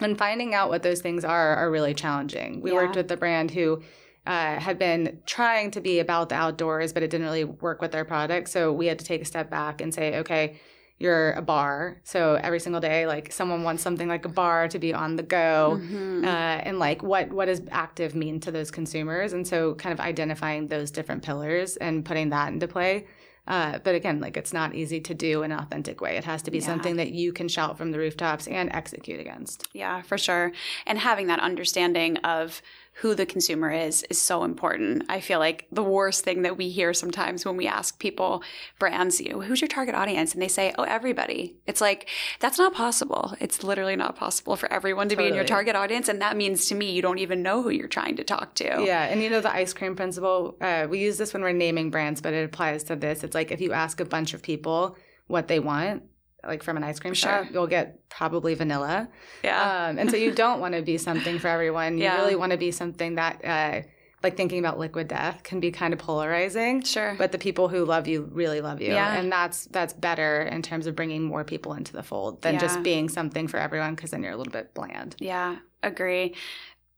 And 0.00 0.16
finding 0.16 0.54
out 0.54 0.68
what 0.68 0.82
those 0.82 1.00
things 1.00 1.24
are 1.24 1.56
are 1.56 1.70
really 1.70 1.94
challenging. 1.94 2.60
We 2.60 2.70
Yeah. 2.70 2.76
worked 2.76 2.96
with 2.96 3.08
the 3.08 3.16
brand 3.16 3.50
who 3.50 3.82
uh, 4.26 4.60
had 4.60 4.78
been 4.78 5.20
trying 5.24 5.70
to 5.70 5.80
be 5.80 6.00
about 6.00 6.28
the 6.28 6.34
outdoors, 6.34 6.92
but 6.92 7.02
it 7.02 7.08
didn't 7.08 7.26
really 7.26 7.44
work 7.44 7.80
with 7.80 7.92
their 7.92 8.04
product. 8.04 8.48
So 8.50 8.72
we 8.72 8.86
had 8.86 8.98
to 8.98 9.04
take 9.04 9.22
a 9.22 9.24
step 9.24 9.48
back 9.48 9.80
and 9.80 9.92
say, 9.94 10.18
okay, 10.18 10.60
you're 10.98 11.32
a 11.32 11.40
bar. 11.40 12.00
So 12.04 12.34
every 12.34 12.60
single 12.60 12.80
day, 12.80 13.06
like 13.06 13.32
someone 13.32 13.62
wants 13.62 13.82
something 13.82 14.06
like 14.06 14.24
a 14.26 14.28
bar 14.28 14.68
to 14.68 14.78
be 14.78 14.92
on 14.92 15.16
the 15.16 15.22
go. 15.22 15.78
Mhm. 15.80 16.24
Uh, 16.24 16.26
and 16.28 16.78
like 16.78 17.02
what 17.02 17.32
what 17.32 17.46
does 17.46 17.62
active 17.70 18.14
mean 18.14 18.38
to 18.40 18.50
those 18.50 18.70
consumers 18.70 19.32
and 19.32 19.46
so 19.46 19.74
kind 19.76 19.92
of 19.94 20.00
identifying 20.00 20.66
those 20.66 20.90
different 20.90 21.22
pillars 21.22 21.76
and 21.78 22.04
putting 22.04 22.28
that 22.30 22.52
into 22.52 22.68
play 22.68 23.06
uh, 23.48 23.78
but 23.82 23.94
again 23.96 24.20
like 24.20 24.36
it's 24.36 24.52
not 24.52 24.74
easy 24.74 25.00
to 25.00 25.14
do 25.14 25.42
in 25.42 25.50
an 25.50 25.58
authentic 25.58 26.00
way 26.00 26.16
it 26.16 26.24
has 26.24 26.42
to 26.42 26.50
be 26.52 26.58
Yeah. 26.58 26.66
something 26.66 26.96
that 26.96 27.10
you 27.10 27.32
can 27.32 27.48
shout 27.48 27.76
from 27.76 27.90
the 27.90 27.98
rooftops 27.98 28.46
and 28.46 28.70
execute 28.72 29.18
against 29.18 29.66
Yeah, 29.72 30.02
for 30.02 30.16
sure. 30.18 30.52
And 30.86 30.98
having 30.98 31.26
that 31.28 31.40
understanding 31.40 32.16
of 32.18 32.62
who 33.00 33.14
the 33.14 33.26
consumer 33.26 33.70
is 33.70 34.02
is 34.10 34.20
so 34.20 34.42
important. 34.44 35.04
I 35.08 35.20
feel 35.20 35.38
like 35.38 35.66
the 35.70 35.84
worst 35.84 36.24
thing 36.24 36.42
that 36.42 36.56
we 36.56 36.68
hear 36.68 36.92
sometimes 36.92 37.44
when 37.44 37.56
we 37.56 37.66
ask 37.66 37.98
people, 37.98 38.42
brands, 38.78 39.20
you 39.20 39.30
know, 39.30 39.40
who's 39.40 39.60
your 39.60 39.68
target 39.68 39.94
audience? 39.94 40.32
And 40.32 40.42
they 40.42 40.48
say, 40.48 40.74
oh, 40.78 40.82
everybody. 40.82 41.56
It's 41.66 41.80
like, 41.80 42.08
that's 42.40 42.58
not 42.58 42.74
possible. 42.74 43.34
It's 43.40 43.62
literally 43.62 43.94
not 43.96 44.16
possible 44.16 44.56
for 44.56 44.72
everyone 44.72 45.08
to 45.10 45.16
be 45.16 45.26
in 45.26 45.34
your 45.34 45.44
target 45.44 45.76
audience. 45.76 46.08
And 46.08 46.20
that 46.22 46.36
means 46.36 46.66
to 46.66 46.74
me, 46.74 46.90
you 46.90 47.02
don't 47.02 47.18
even 47.18 47.42
know 47.42 47.62
who 47.62 47.70
you're 47.70 47.88
trying 47.88 48.16
to 48.16 48.24
talk 48.24 48.54
to. 48.56 48.64
yeah 48.64 49.04
and 49.04 49.22
you 49.22 49.30
know 49.30 49.40
the 49.40 49.52
ice 49.52 49.72
cream 49.72 49.94
principle 49.96 50.56
uh, 50.60 50.86
we 50.88 50.98
use 50.98 51.18
this 51.18 51.32
when 51.32 51.42
we're 51.42 51.52
naming 51.52 51.90
brands 51.90 52.20
but 52.20 52.32
it 52.32 52.44
applies 52.44 52.82
to 52.84 52.96
this 52.96 53.22
it's 53.24 53.34
like 53.34 53.50
if 53.50 53.60
you 53.60 53.72
ask 53.72 54.00
a 54.00 54.04
bunch 54.04 54.34
of 54.34 54.42
people 54.42 54.96
what 55.26 55.48
they 55.48 55.60
want 55.60 56.02
like 56.46 56.62
from 56.62 56.76
an 56.76 56.84
ice 56.84 57.00
cream 57.00 57.14
Sure. 57.14 57.44
shop 57.44 57.46
you'll 57.52 57.66
get 57.66 58.08
probably 58.08 58.54
vanilla 58.54 59.08
Yeah. 59.42 59.86
Um, 59.88 59.98
and 59.98 60.10
so 60.10 60.16
you 60.16 60.32
don't 60.44 60.60
want 60.60 60.74
to 60.74 60.82
be 60.82 60.96
something 60.98 61.38
for 61.38 61.48
everyone. 61.48 61.98
You 61.98 62.04
Yeah. 62.04 62.16
really 62.22 62.36
want 62.36 62.52
to 62.52 62.58
be 62.58 62.70
something 62.70 63.16
that, 63.16 63.44
uh, 63.44 63.82
like 64.22 64.36
thinking 64.36 64.58
about 64.58 64.78
liquid 64.80 65.06
death, 65.08 65.42
can 65.44 65.60
be 65.60 65.70
kind 65.70 65.92
of 65.92 66.00
polarizing. 66.00 66.82
sure. 66.82 67.14
But 67.16 67.30
the 67.32 67.38
people 67.38 67.68
who 67.68 67.84
love 67.84 68.08
you 68.08 68.28
really 68.32 68.60
love 68.60 68.80
you, 68.80 68.92
Yeah. 68.92 69.14
and 69.16 69.30
that's 69.30 69.66
that's 69.66 69.92
better 69.92 70.42
in 70.42 70.60
terms 70.62 70.86
of 70.88 70.96
bringing 70.96 71.22
more 71.22 71.44
people 71.44 71.74
into 71.74 71.92
the 71.92 72.02
fold 72.02 72.42
than 72.42 72.54
Yeah. 72.54 72.60
just 72.60 72.82
being 72.82 73.08
something 73.08 73.46
for 73.48 73.58
everyone 73.58 73.94
because 73.94 74.10
then 74.10 74.22
you're 74.22 74.32
a 74.32 74.36
little 74.36 74.52
bit 74.52 74.74
bland. 74.74 75.14
Yeah, 75.20 75.56
agree. 75.84 76.34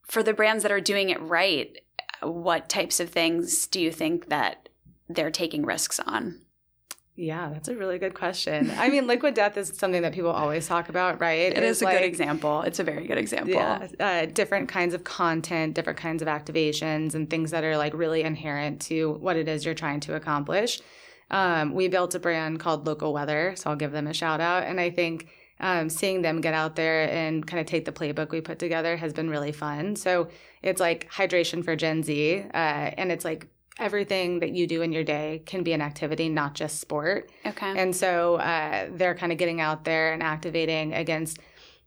For 0.05 0.23
the 0.23 0.33
brands 0.35 0.63
that 0.63 0.73
are 0.73 0.81
doing 0.81 1.11
it 1.11 1.21
right, 1.21 1.77
what 2.23 2.69
types 2.69 3.01
of 3.01 3.11
things 3.11 3.67
do 3.67 3.81
you 3.81 3.93
think 3.93 4.29
that 4.31 4.69
they're 5.09 5.31
taking 5.31 5.65
risks 5.67 6.01
on? 6.01 6.41
Yeah, 7.21 7.51
that's 7.53 7.69
a 7.69 7.77
really 7.77 7.99
good 7.99 8.15
question. 8.15 8.73
I 8.79 8.89
mean, 8.89 9.07
liquid 9.07 9.35
death 9.35 9.59
is 9.59 9.69
something 9.77 10.01
that 10.01 10.15
people 10.15 10.31
always 10.31 10.67
talk 10.67 10.89
about, 10.89 11.21
right? 11.21 11.53
It 11.53 11.63
is 11.63 11.83
It's 11.83 11.91
a 11.91 11.95
good 11.95 12.03
example. 12.03 12.63
It's 12.63 12.79
a 12.79 12.83
very 12.83 13.07
good 13.07 13.19
example. 13.19 13.53
Yeah, 13.53 13.89
uh, 14.01 14.25
different 14.25 14.71
kinds 14.71 14.95
of 14.95 15.05
content, 15.05 15.75
different 15.75 15.99
kinds 15.99 16.23
of 16.23 16.29
activations, 16.29 17.15
and 17.15 17.29
things 17.29 17.51
that 17.51 17.63
are 17.63 17.77
like 17.77 17.93
really 17.93 18.23
inherent 18.23 18.81
to 18.83 19.13
what 19.21 19.37
it 19.37 19.49
is 19.49 19.67
you're 19.67 19.75
trying 19.75 20.01
to 20.01 20.15
accomplish. 20.15 20.81
Um, 21.31 21.75
we 21.75 21.89
built 21.89 22.15
a 22.15 22.19
brand 22.19 22.59
called 22.59 22.87
Local 22.87 23.13
Weather, 23.13 23.53
so 23.55 23.69
I'll 23.69 23.77
give 23.77 23.93
them 23.93 24.07
a 24.07 24.15
shout 24.15 24.41
out. 24.41 24.63
And 24.63 24.81
I 24.81 24.89
think 24.89 25.29
um, 25.61 25.91
seeing 25.91 26.23
them 26.23 26.41
get 26.41 26.55
out 26.55 26.75
there 26.75 27.03
and 27.11 27.47
kind 27.47 27.61
of 27.61 27.67
take 27.67 27.85
the 27.85 27.93
playbook 27.93 28.31
we 28.31 28.41
put 28.41 28.59
together 28.59 28.97
has 28.97 29.13
been 29.13 29.29
really 29.29 29.53
fun. 29.53 29.95
So 29.95 30.29
it's 30.63 30.81
like 30.81 31.11
hydration 31.13 31.63
for 31.63 31.77
Gen 31.77 32.03
Z, 32.03 32.47
uh, 32.55 32.57
and 32.57 33.13
it's 33.13 33.27
like 33.27 33.47
everything 33.81 34.41
that 34.41 34.51
you 34.51 34.67
do 34.67 34.83
in 34.83 34.93
your 34.93 35.05
day 35.05 35.43
can 35.47 35.63
be 35.63 35.73
an 35.73 35.81
activity, 35.83 36.29
not 36.29 36.55
just 36.55 36.81
sport. 36.81 37.31
Okay. 37.47 37.73
And 37.81 37.95
so 37.95 38.37
uh, 38.37 38.89
they're 38.93 39.15
kind 39.15 39.33
of 39.33 39.39
getting 39.39 39.61
out 39.61 39.85
there 39.85 40.13
and 40.13 40.23
activating 40.23 40.93
against 40.95 41.39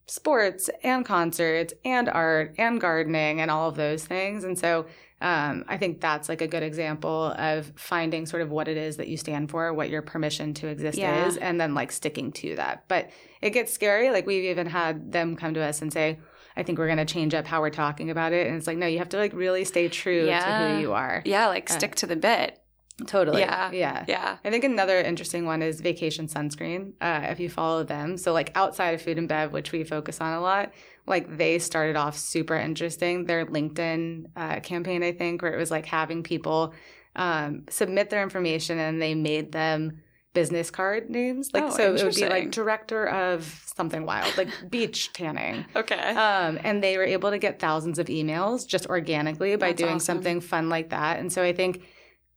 sports 0.05 0.69
and 0.83 1.05
concerts 1.05 1.73
and 1.85 2.09
art 2.09 2.55
and 2.57 2.81
gardening 2.81 3.39
and 3.39 3.49
all 3.49 3.69
of 3.69 3.75
those 3.75 4.03
things. 4.05 4.43
And 4.43 4.59
so 4.59 4.85
um, 5.21 5.63
I 5.69 5.77
think 5.77 6.01
that's 6.01 6.27
like 6.27 6.41
a 6.41 6.47
good 6.47 6.63
example 6.63 7.33
of 7.37 7.71
finding 7.77 8.25
sort 8.25 8.41
of 8.41 8.51
what 8.51 8.67
it 8.67 8.75
is 8.75 8.97
that 8.97 9.07
you 9.07 9.15
stand 9.15 9.49
for, 9.49 9.73
what 9.73 9.89
your 9.89 10.01
permission 10.01 10.53
to 10.55 10.67
exist 10.67 10.97
Yeah. 10.97 11.27
is, 11.27 11.37
and 11.37 11.61
then 11.61 11.73
like 11.73 11.93
sticking 11.93 12.33
to 12.33 12.57
that. 12.57 12.83
But 12.89 13.09
it 13.41 13.51
gets 13.51 13.71
scary. 13.71 14.11
Like 14.11 14.25
we've 14.27 14.43
even 14.43 14.67
had 14.67 15.13
them 15.13 15.37
come 15.37 15.53
to 15.53 15.61
us 15.61 15.81
and 15.81 15.93
say, 15.93 16.19
I 16.55 16.63
think 16.63 16.77
we're 16.79 16.87
going 16.87 16.97
to 16.99 17.05
change 17.05 17.33
up 17.33 17.45
how 17.47 17.61
we're 17.61 17.69
talking 17.69 18.09
about 18.09 18.33
it. 18.33 18.47
And 18.47 18.55
it's 18.55 18.67
like, 18.67 18.77
no, 18.77 18.87
you 18.87 18.99
have 18.99 19.09
to 19.09 19.17
like 19.17 19.33
really 19.33 19.65
stay 19.65 19.89
true 19.89 20.25
to 20.25 20.31
who 20.75 20.81
you 20.81 20.93
are. 20.93 21.21
yeah, 21.25 21.47
like 21.47 21.69
Uh, 21.69 21.73
stick 21.73 21.95
to 21.95 22.07
the 22.07 22.15
bit. 22.15 22.59
Totally. 23.07 23.41
Yeah. 23.41 23.71
Yeah. 23.71 24.05
Yeah. 24.07 24.37
I 24.45 24.51
think 24.51 24.63
another 24.63 24.99
interesting 25.01 25.45
one 25.45 25.63
is 25.63 25.81
vacation 25.81 26.27
sunscreen. 26.27 26.93
Uh, 27.01 27.25
if 27.31 27.39
you 27.39 27.49
follow 27.49 27.83
them, 27.83 28.17
so 28.17 28.33
like 28.33 28.51
outside 28.55 28.93
of 28.93 29.01
food 29.01 29.17
and 29.17 29.27
bev, 29.27 29.51
which 29.51 29.71
we 29.71 29.83
focus 29.83 30.21
on 30.21 30.33
a 30.33 30.39
lot, 30.41 30.71
like 31.07 31.37
they 31.37 31.57
started 31.57 31.95
off 31.95 32.15
super 32.17 32.55
interesting. 32.55 33.25
Their 33.25 33.47
LinkedIn 33.47 34.27
uh, 34.35 34.59
campaign, 34.59 35.01
I 35.01 35.11
think, 35.11 35.41
where 35.41 35.53
it 35.53 35.57
was 35.57 35.71
like 35.71 35.87
having 35.87 36.21
people 36.21 36.73
um, 37.15 37.63
submit 37.69 38.11
their 38.11 38.21
information 38.21 38.77
and 38.77 39.01
they 39.01 39.15
made 39.15 39.51
them 39.51 40.01
business 40.33 40.69
card 40.71 41.09
names. 41.09 41.49
Like 41.53 41.63
Oh, 41.63 41.69
so, 41.69 41.93
it 41.95 42.03
would 42.03 42.15
be 42.15 42.27
like 42.27 42.51
director 42.51 43.07
of 43.07 43.63
something 43.75 44.05
wild, 44.05 44.35
like 44.37 44.49
beach 44.69 45.13
tanning. 45.13 45.65
Okay. 45.75 45.95
Um, 45.95 46.59
and 46.63 46.83
they 46.83 46.97
were 46.97 47.03
able 47.03 47.29
to 47.31 47.37
get 47.37 47.59
thousands 47.59 47.99
of 47.99 48.07
emails 48.07 48.67
just 48.67 48.87
organically 48.87 49.55
by 49.55 49.67
That's 49.69 49.77
doing 49.81 49.95
awesome. 49.95 50.17
something 50.17 50.41
fun 50.41 50.69
like 50.69 50.89
that. 50.89 51.19
And 51.19 51.31
so 51.31 51.43
I 51.43 51.53
think, 51.53 51.83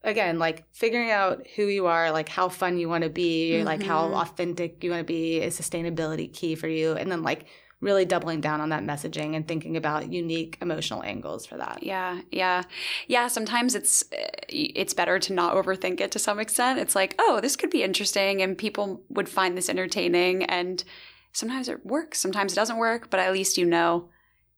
again, 0.03 0.37
like 0.39 0.65
figuring 0.73 1.11
out 1.11 1.47
who 1.55 1.65
you 1.65 1.87
are, 1.87 2.11
like 2.11 2.29
how 2.29 2.49
fun 2.49 2.77
you 2.77 2.87
want 2.87 3.03
to 3.03 3.09
be, 3.09 3.63
like 3.63 3.81
how 3.83 4.07
Mhm. 4.09 4.21
authentic 4.21 4.83
you 4.83 4.91
want 4.91 5.01
to 5.01 5.05
be, 5.11 5.37
is 5.41 5.59
sustainability 5.59 6.31
key 6.31 6.55
for 6.55 6.67
you? 6.67 6.93
And 6.93 7.11
then 7.11 7.23
like 7.23 7.45
really 7.79 8.05
doubling 8.05 8.41
down 8.41 8.59
on 8.59 8.69
that 8.69 8.83
messaging 8.83 9.35
and 9.35 9.47
thinking 9.47 9.77
about 9.77 10.11
unique 10.11 10.57
emotional 10.61 11.03
angles 11.03 11.45
for 11.45 11.57
that. 11.57 11.83
Yeah, 11.83 12.21
yeah, 12.31 12.63
yeah. 13.07 13.27
Sometimes 13.27 13.75
it's 13.75 14.03
it's 14.49 14.93
better 14.93 15.19
to 15.19 15.33
not 15.33 15.55
overthink 15.55 15.99
it 16.01 16.11
to 16.11 16.19
some 16.19 16.39
extent. 16.39 16.79
It's 16.79 16.95
like, 16.95 17.15
oh, 17.19 17.39
this 17.41 17.55
could 17.55 17.69
be 17.69 17.83
interesting, 17.83 18.41
and 18.41 18.57
people 18.57 19.03
would 19.09 19.29
find 19.29 19.55
this 19.57 19.69
entertaining. 19.69 20.43
And 20.45 20.83
sometimes 21.33 21.69
it 21.69 21.85
works, 21.85 22.19
sometimes 22.19 22.53
it 22.53 22.55
doesn't 22.55 22.77
work, 22.77 23.09
but 23.09 23.19
at 23.19 23.31
least 23.31 23.57
you 23.57 23.65
know 23.65 24.09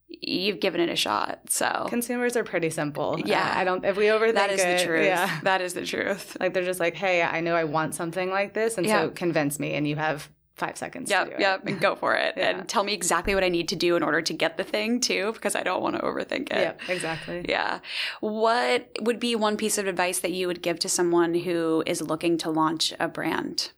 you've 0.08 0.60
given 0.60 0.82
it 0.82 0.90
a 0.90 0.96
shot. 0.96 1.42
So 1.50 1.86
Consumers 1.88 2.36
are 2.36 2.44
pretty 2.44 2.72
simple. 2.72 3.20
Yeah. 3.24 3.48
Uh, 3.48 3.60
I 3.60 3.64
don't, 3.64 3.86
if 3.86 3.96
we 3.96 4.06
overthink 4.06 4.34
that 4.36 4.50
is 4.50 4.60
it, 4.60 4.80
the 4.80 4.86
truth. 4.86 5.06
Yeah. 5.06 5.40
That 5.44 5.62
is 5.62 5.76
the 5.76 5.86
truth. 5.86 6.36
Like 6.40 6.54
they're 6.56 6.64
just 6.64 6.80
like, 6.80 6.96
hey, 6.96 7.22
I 7.22 7.42
know 7.42 7.54
I 7.56 7.66
want 7.66 7.94
something 7.94 8.32
like 8.32 8.56
this. 8.56 8.78
And 8.80 8.88
Yeah. 8.88 9.02
so 9.04 9.10
convince 9.12 9.60
me. 9.60 9.74
And 9.76 9.88
you 9.88 9.98
have 9.98 10.28
five 10.60 10.78
seconds 10.78 11.10
to 11.10 11.16
Yep, 11.16 11.28
it. 11.32 11.40
yep, 11.40 11.66
and 11.66 11.80
go 11.80 11.96
for 11.96 12.16
it, 12.16 12.34
Yeah. 12.38 12.50
and 12.60 12.68
tell 12.70 12.84
me 12.84 12.94
exactly 12.94 13.34
what 13.34 13.44
I 13.44 13.50
need 13.50 13.68
to 13.70 13.76
do 13.76 13.96
in 13.96 14.04
order 14.04 14.22
to 14.22 14.34
get 14.34 14.58
the 14.58 14.64
thing 14.64 15.00
too, 15.00 15.32
because 15.34 15.56
I 15.56 15.64
don't 15.64 15.82
want 15.82 15.96
to 15.96 16.02
overthink 16.02 16.52
it. 16.52 16.58
Yep, 16.58 16.82
exactly. 16.90 17.46
Yeah. 17.50 17.80
What 18.20 18.90
would 19.02 19.20
be 19.20 19.36
one 19.36 19.58
piece 19.58 19.78
of 19.78 19.88
advice 19.88 20.20
that 20.20 20.32
you 20.32 20.48
would 20.48 20.62
give 20.62 20.80
to 20.80 20.90
someone 20.90 21.34
who 21.34 21.84
is 21.88 22.02
looking 22.02 22.38
to 22.40 22.50
launch 22.52 22.94
a 23.00 23.08
brand? 23.08 23.72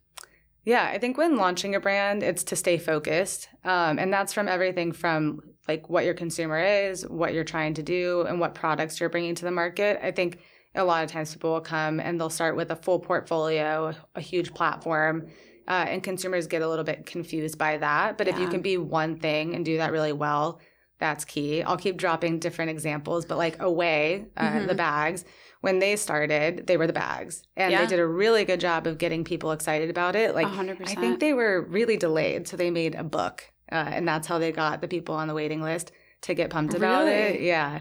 Yeah, 0.63 0.89
I 0.93 0.97
think 0.99 1.17
when 1.17 1.37
launching 1.37 1.73
a 1.73 1.79
brand, 1.79 2.21
it's 2.21 2.43
to 2.45 2.55
stay 2.55 2.77
focused. 2.77 3.49
Um, 3.63 3.97
and 3.97 4.11
that's 4.13 4.33
from 4.33 4.47
everything 4.47 4.91
from 4.91 5.41
like 5.67 5.89
what 5.89 6.05
your 6.05 6.13
consumer 6.13 6.59
is, 6.59 7.07
what 7.07 7.33
you're 7.33 7.43
trying 7.43 7.73
to 7.75 7.83
do, 7.83 8.21
and 8.27 8.39
what 8.39 8.53
products 8.55 8.99
you're 8.99 9.09
bringing 9.09 9.35
to 9.35 9.45
the 9.45 9.51
market. 9.51 9.99
I 10.03 10.11
think 10.11 10.39
a 10.75 10.83
lot 10.83 11.03
of 11.03 11.11
times 11.11 11.33
people 11.33 11.51
will 11.53 11.61
come 11.61 11.99
and 11.99 12.19
they'll 12.19 12.29
start 12.29 12.55
with 12.55 12.71
a 12.71 12.75
full 12.75 12.99
portfolio, 12.99 13.93
a 14.15 14.21
huge 14.21 14.53
platform, 14.53 15.27
uh, 15.67 15.85
and 15.87 16.03
consumers 16.03 16.47
get 16.47 16.61
a 16.61 16.67
little 16.67 16.83
bit 16.85 17.05
confused 17.05 17.57
by 17.57 17.77
that. 17.77 18.17
But 18.17 18.27
if 18.27 18.37
you 18.39 18.47
can 18.47 18.61
be 18.61 18.77
one 18.77 19.17
thing 19.19 19.55
and 19.55 19.63
do 19.65 19.77
that 19.77 19.91
really 19.91 20.13
well, 20.13 20.59
that's 20.99 21.25
key. 21.25 21.63
I'll 21.63 21.77
keep 21.77 21.97
dropping 21.97 22.39
different 22.39 22.69
examples, 22.71 23.25
but 23.25 23.37
like 23.37 23.59
Away, 23.61 24.25
uh, 24.37 24.51
Mhm. 24.51 24.67
the 24.67 24.75
bags, 24.75 25.25
when 25.61 25.79
they 25.79 25.95
started, 25.95 26.67
they 26.67 26.77
were 26.77 26.85
the 26.87 26.93
bags. 26.93 27.43
And 27.57 27.71
Yeah. 27.71 27.81
they 27.81 27.87
did 27.87 27.99
a 27.99 28.05
really 28.05 28.45
good 28.45 28.59
job 28.59 28.85
of 28.85 28.97
getting 28.97 29.23
people 29.23 29.51
excited 29.51 29.89
about 29.89 30.15
it. 30.15 30.35
Like, 30.35 30.47
100%. 30.47 30.89
I 30.97 31.01
think 31.01 31.19
they 31.19 31.33
were 31.33 31.61
really 31.61 31.97
delayed. 31.97 32.47
So 32.47 32.55
they 32.57 32.69
made 32.71 32.93
a 32.95 33.03
book, 33.03 33.43
uh, 33.71 33.75
and 33.91 34.07
that's 34.07 34.27
how 34.27 34.37
they 34.37 34.51
got 34.51 34.81
the 34.81 34.87
people 34.87 35.15
on 35.15 35.27
the 35.27 35.33
waiting 35.33 35.61
list 35.61 35.91
to 36.21 36.33
get 36.35 36.49
pumped 36.51 36.75
about 36.75 37.07
it. 37.07 37.11
Really? 37.33 37.47
Yeah. 37.47 37.79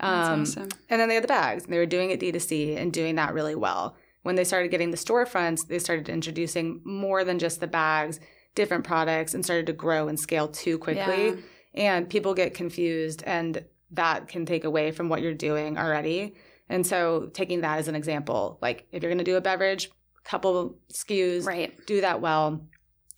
That's 0.00 0.28
Um, 0.28 0.40
awesome. 0.42 0.68
And 0.88 1.00
then 1.00 1.08
they 1.08 1.14
had 1.14 1.24
the 1.24 1.28
bags, 1.28 1.64
and 1.64 1.72
they 1.72 1.78
were 1.78 1.86
doing 1.86 2.10
it 2.10 2.20
D2C 2.20 2.74
and 2.76 2.90
doing 2.92 3.16
that 3.16 3.34
really 3.34 3.54
well. 3.54 3.96
When 4.22 4.36
they 4.36 4.44
started 4.44 4.70
getting 4.70 4.90
the 4.90 4.96
storefronts, 4.96 5.66
they 5.66 5.78
started 5.78 6.08
introducing 6.08 6.80
more 6.84 7.24
than 7.24 7.38
just 7.38 7.60
the 7.60 7.66
bags, 7.66 8.20
different 8.54 8.84
products, 8.84 9.34
and 9.34 9.44
started 9.44 9.66
to 9.66 9.72
grow 9.72 10.08
and 10.08 10.18
scale 10.18 10.48
too 10.48 10.78
quickly. 10.78 11.26
Yeah. 11.28 11.36
And 11.74 12.08
people 12.08 12.34
get 12.34 12.54
confused, 12.54 13.22
and 13.26 13.64
that 13.92 14.28
can 14.28 14.46
take 14.46 14.64
away 14.64 14.90
from 14.92 15.08
what 15.08 15.22
you're 15.22 15.34
doing 15.34 15.78
already. 15.78 16.34
And 16.68 16.86
so, 16.86 17.30
taking 17.34 17.62
that 17.62 17.78
as 17.78 17.88
an 17.88 17.94
example, 17.94 18.58
like 18.62 18.86
if 18.92 19.02
you're 19.02 19.10
going 19.10 19.18
to 19.18 19.24
do 19.24 19.36
a 19.36 19.40
beverage, 19.40 19.90
couple 20.24 20.78
SKUs, 20.92 21.44
Right. 21.46 21.74
do 21.86 22.00
that 22.00 22.20
well, 22.20 22.64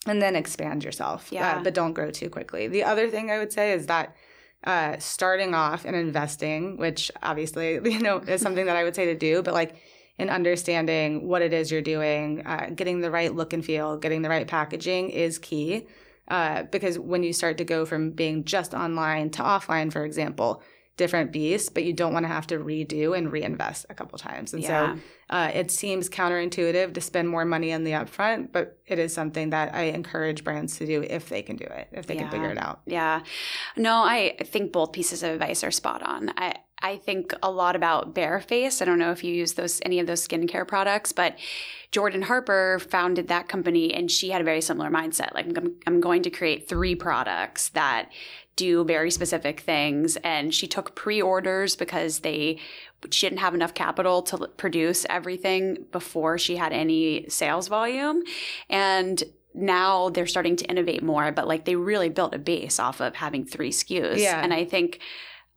and 0.07 0.21
then 0.21 0.35
expand 0.35 0.83
yourself. 0.83 1.29
Yeah. 1.31 1.57
Uh, 1.57 1.63
but 1.63 1.73
don't 1.73 1.93
grow 1.93 2.11
too 2.11 2.29
quickly. 2.29 2.67
The 2.67 2.83
other 2.83 3.09
thing 3.09 3.29
I 3.29 3.37
would 3.37 3.53
say 3.53 3.73
is 3.73 3.87
that 3.87 4.15
uh, 4.63 4.97
starting 4.99 5.53
off 5.53 5.85
and 5.85 5.95
investing, 5.95 6.77
which 6.77 7.11
obviously 7.21 7.73
you 7.83 7.99
know 7.99 8.17
is 8.19 8.41
something 8.41 8.65
that 8.65 8.75
I 8.75 8.83
would 8.83 8.95
say 8.95 9.05
to 9.05 9.15
do, 9.15 9.43
but 9.43 9.53
like 9.53 9.75
in 10.17 10.29
understanding 10.29 11.27
what 11.27 11.41
it 11.41 11.53
is 11.53 11.71
you're 11.71 11.81
doing, 11.81 12.45
uh, 12.45 12.69
getting 12.75 13.01
the 13.01 13.11
right 13.11 13.33
look 13.35 13.53
and 13.53 13.65
feel, 13.65 13.97
getting 13.97 14.21
the 14.21 14.29
right 14.29 14.47
packaging 14.47 15.09
is 15.09 15.37
key. 15.37 15.87
Uh, 16.27 16.63
because 16.63 16.97
when 16.97 17.21
you 17.21 17.33
start 17.33 17.57
to 17.57 17.63
go 17.63 17.85
from 17.85 18.09
being 18.11 18.43
just 18.45 18.73
online 18.73 19.29
to 19.29 19.43
offline, 19.43 19.91
for 19.91 20.03
example, 20.05 20.63
different 20.97 21.31
beasts, 21.33 21.69
but 21.69 21.83
you 21.83 21.91
don't 21.91 22.13
want 22.13 22.23
to 22.23 22.29
have 22.29 22.47
to 22.47 22.57
redo 22.57 23.15
and 23.17 23.29
reinvest 23.31 23.85
a 23.89 23.93
couple 23.93 24.17
times. 24.17 24.53
And 24.53 24.63
Yeah. 24.63 24.95
so 24.95 25.01
uh, 25.29 25.51
it 25.53 25.69
seems 25.69 26.09
counterintuitive 26.09 26.93
to 26.93 27.01
spend 27.01 27.27
more 27.27 27.43
money 27.43 27.73
on 27.73 27.83
the 27.83 27.91
upfront, 27.91 28.53
but 28.53 28.79
it 28.87 28.97
is 28.97 29.13
something 29.13 29.49
that 29.49 29.75
I 29.75 29.83
encourage 29.83 30.43
brands 30.45 30.77
to 30.77 30.85
do 30.85 31.01
if 31.07 31.27
they 31.27 31.41
can 31.41 31.57
do 31.57 31.65
it, 31.65 31.89
if 31.91 32.07
they 32.07 32.15
Yeah. 32.15 32.21
can 32.21 32.31
figure 32.31 32.49
it 32.49 32.57
out. 32.57 32.79
Yeah. 32.85 33.21
No, 33.75 34.03
I 34.03 34.37
think 34.45 34.71
both 34.71 34.93
pieces 34.93 35.21
of 35.21 35.31
advice 35.31 35.63
are 35.65 35.71
spot 35.71 36.01
on. 36.01 36.31
I, 36.37 36.53
I 36.81 36.97
think 36.97 37.33
a 37.41 37.49
lot 37.49 37.75
about 37.75 38.13
Bareface. 38.13 38.81
I 38.81 38.85
don't 38.85 38.99
know 38.99 39.11
if 39.11 39.23
you 39.23 39.33
use 39.33 39.53
those 39.53 39.81
any 39.85 39.99
of 39.99 40.07
those 40.07 40.27
skincare 40.27 40.67
products, 40.67 41.11
but 41.11 41.35
Jordan 41.91 42.23
Harper 42.23 42.79
founded 42.79 43.27
that 43.29 43.47
company 43.47 43.93
and 43.93 44.11
she 44.11 44.29
had 44.29 44.41
a 44.41 44.43
very 44.43 44.61
similar 44.61 44.89
mindset. 44.89 45.33
Like 45.33 45.45
I'm, 45.57 45.75
I'm 45.87 46.01
going 46.01 46.21
to 46.23 46.29
create 46.29 46.67
three 46.67 46.93
products 46.95 47.69
that 47.69 48.09
do 48.57 48.83
very 48.85 49.11
specific 49.11 49.59
things 49.61 50.15
and 50.17 50.53
she 50.53 50.67
took 50.67 50.95
pre-orders 50.95 51.75
because 51.75 52.19
they 52.19 52.57
she 53.11 53.27
didn't 53.27 53.39
have 53.39 53.53
enough 53.53 53.73
capital 53.73 54.21
to 54.23 54.47
produce 54.55 55.05
everything 55.09 55.85
before 55.91 56.37
she 56.37 56.55
had 56.55 56.71
any 56.71 57.27
sales 57.29 57.67
volume 57.67 58.23
and 58.69 59.23
now 59.53 60.09
they're 60.09 60.25
starting 60.25 60.55
to 60.55 60.65
innovate 60.67 61.03
more 61.03 61.33
but 61.33 61.47
like 61.49 61.65
they 61.65 61.75
really 61.75 62.07
built 62.07 62.33
a 62.33 62.37
base 62.39 62.79
off 62.79 63.01
of 63.01 63.15
having 63.15 63.45
three 63.45 63.71
SKUs 63.71 64.19
Yeah. 64.19 64.41
and 64.41 64.53
I 64.53 64.63
think 64.63 64.99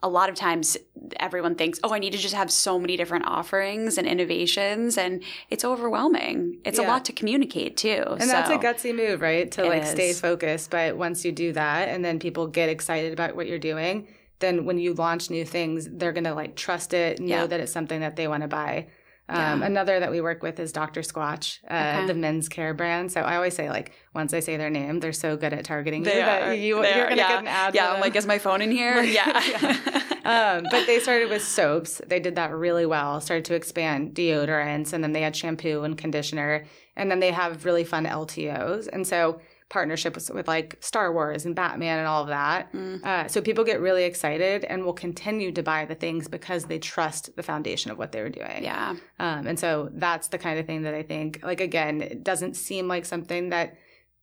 a 0.02 0.08
lot 0.08 0.28
of 0.28 0.34
times 0.36 0.76
everyone 1.18 1.56
thinks, 1.56 1.80
oh, 1.82 1.92
I 1.92 1.98
need 1.98 2.12
to 2.12 2.18
just 2.18 2.34
have 2.34 2.50
so 2.52 2.78
many 2.78 2.96
different 2.96 3.26
offerings 3.26 3.98
and 3.98 4.06
innovations, 4.06 4.96
and 4.96 5.22
it's 5.50 5.64
overwhelming. 5.64 6.58
It's 6.64 6.78
a 6.78 6.82
lot 6.82 7.04
to 7.06 7.12
communicate 7.12 7.76
too. 7.76 8.04
And 8.20 8.30
that's 8.30 8.50
a 8.50 8.58
gutsy 8.58 8.94
move, 8.94 9.20
right? 9.20 9.50
To 9.52 9.64
It 9.64 9.68
like 9.68 9.86
stay 9.86 10.12
focused. 10.12 10.70
But 10.70 10.96
once 10.96 11.24
you 11.24 11.32
do 11.32 11.52
that 11.52 11.88
and 11.88 12.04
then 12.04 12.18
people 12.20 12.46
get 12.46 12.68
excited 12.68 13.12
about 13.12 13.34
what 13.34 13.48
you're 13.48 13.58
doing, 13.58 14.06
then 14.38 14.64
when 14.64 14.78
you 14.78 14.94
launch 14.94 15.30
new 15.30 15.44
things, 15.44 15.88
they're 15.90 16.12
going 16.12 16.24
to 16.24 16.34
like 16.34 16.54
trust 16.54 16.94
it, 16.94 17.18
know 17.18 17.26
Yeah. 17.26 17.46
that 17.46 17.58
it's 17.60 17.72
something 17.72 18.00
that 18.00 18.14
they 18.14 18.28
want 18.28 18.42
to 18.42 18.48
buy. 18.48 18.86
Um, 19.30 19.60
Yeah. 19.60 19.66
Another 19.66 20.00
that 20.00 20.10
we 20.10 20.20
work 20.20 20.42
with 20.42 20.58
is 20.58 20.72
Dr. 20.72 21.00
Squatch, 21.02 21.58
uh, 21.70 21.98
Okay. 21.98 22.06
the 22.06 22.14
men's 22.14 22.48
care 22.48 22.72
brand. 22.72 23.12
So 23.12 23.20
I 23.20 23.36
always 23.36 23.54
say, 23.54 23.68
like, 23.68 23.92
once 24.14 24.32
I 24.32 24.40
say 24.40 24.56
their 24.56 24.70
name, 24.70 25.00
they're 25.00 25.12
so 25.12 25.36
good 25.36 25.52
at 25.52 25.64
targeting 25.64 26.02
They 26.02 26.14
you 26.18 26.20
that 26.24 26.42
are. 26.44 26.54
you, 26.54 26.80
They 26.82 26.94
you're 26.96 27.04
going 27.06 27.16
to 27.16 27.22
Yeah. 27.22 27.28
get 27.28 27.38
an 27.40 27.46
ad. 27.48 27.74
yeah, 27.74 27.92
I'm 27.92 28.00
like, 28.00 28.16
is 28.16 28.26
my 28.26 28.38
phone 28.38 28.62
in 28.62 28.70
here? 28.70 29.02
yeah. 29.02 29.42
um, 30.24 30.64
but 30.70 30.86
they 30.86 30.98
started 31.00 31.28
with 31.30 31.42
soaps. 31.44 32.00
They 32.06 32.20
did 32.20 32.36
that 32.36 32.52
really 32.54 32.86
well. 32.86 33.20
Started 33.20 33.44
to 33.46 33.54
expand 33.54 34.14
deodorants, 34.14 34.92
and 34.92 35.02
then 35.04 35.12
they 35.12 35.22
had 35.22 35.36
shampoo 35.36 35.82
and 35.82 35.96
conditioner, 35.98 36.64
and 36.96 37.10
then 37.10 37.20
they 37.20 37.30
have 37.30 37.64
really 37.64 37.84
fun 37.84 38.06
LTOs. 38.06 38.88
And 38.88 39.06
so 39.06 39.40
partnerships 39.68 40.30
with 40.30 40.48
like 40.48 40.76
Star 40.80 41.12
Wars 41.12 41.44
and 41.44 41.54
Batman 41.54 41.98
and 41.98 42.08
all 42.08 42.22
of 42.22 42.28
that. 42.28 42.72
Mm. 42.72 43.04
Uh, 43.04 43.28
so 43.28 43.42
people 43.42 43.64
get 43.64 43.80
really 43.80 44.04
excited 44.04 44.64
and 44.64 44.84
will 44.84 44.94
continue 44.94 45.52
to 45.52 45.62
buy 45.62 45.84
the 45.84 45.94
things 45.94 46.26
because 46.26 46.64
they 46.64 46.78
trust 46.78 47.36
the 47.36 47.42
foundation 47.42 47.90
of 47.90 47.98
what 47.98 48.12
they 48.12 48.22
were 48.22 48.30
doing. 48.30 48.62
yeah. 48.62 48.96
Um, 49.18 49.46
and 49.46 49.58
so 49.58 49.90
that's 49.92 50.28
the 50.28 50.38
kind 50.38 50.58
of 50.58 50.66
thing 50.66 50.82
that 50.82 50.94
I 50.94 51.02
think, 51.02 51.40
like, 51.42 51.60
again, 51.60 52.00
it 52.00 52.24
doesn't 52.24 52.54
seem 52.54 52.88
like 52.88 53.04
something 53.04 53.50
that 53.50 53.76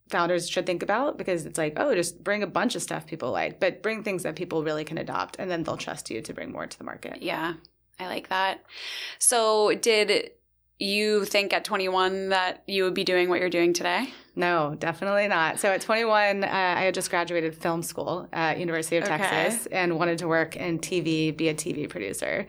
founders 0.09 0.49
should 0.49 0.65
think 0.65 0.83
about 0.83 1.17
because 1.17 1.45
it's 1.45 1.57
like, 1.57 1.73
oh, 1.77 1.93
just 1.93 2.23
bring 2.23 2.43
a 2.43 2.47
bunch 2.47 2.75
of 2.75 2.81
stuff 2.81 3.05
people 3.05 3.31
like, 3.31 3.59
but 3.59 3.83
bring 3.83 4.03
things 4.03 4.23
that 4.23 4.35
people 4.35 4.63
really 4.63 4.83
can 4.83 4.97
adopt 4.97 5.35
and 5.37 5.49
then 5.49 5.63
they'll 5.63 5.77
trust 5.77 6.09
you 6.09 6.21
to 6.21 6.33
bring 6.33 6.51
more 6.51 6.65
to 6.65 6.77
the 6.77 6.83
market. 6.83 7.21
Yeah. 7.21 7.53
I 7.99 8.07
like 8.07 8.29
that. 8.29 8.63
So, 9.19 9.73
did 9.75 10.31
you 10.79 11.25
think 11.25 11.53
at 11.53 11.63
21 11.63 12.29
that 12.29 12.63
you 12.67 12.83
would 12.83 12.93
be 12.93 13.03
doing 13.03 13.29
what 13.29 13.39
you're 13.39 13.49
doing 13.49 13.73
today? 13.73 14.13
No, 14.35 14.75
definitely 14.77 15.27
not. 15.27 15.59
So 15.59 15.69
at 15.69 15.79
21, 15.81 16.43
uh, 16.43 16.47
I 16.47 16.81
had 16.81 16.93
just 16.93 17.09
graduated 17.09 17.55
film 17.55 17.81
school 17.81 18.27
at 18.33 18.59
University 18.59 18.97
of 18.97 19.05
Okay. 19.05 19.17
Texas 19.17 19.67
and 19.67 19.97
wanted 19.97 20.17
to 20.19 20.27
work 20.27 20.57
in 20.57 20.79
TV, 20.79 21.35
be 21.35 21.47
a 21.47 21.53
TV 21.53 21.89
producer. 21.89 22.45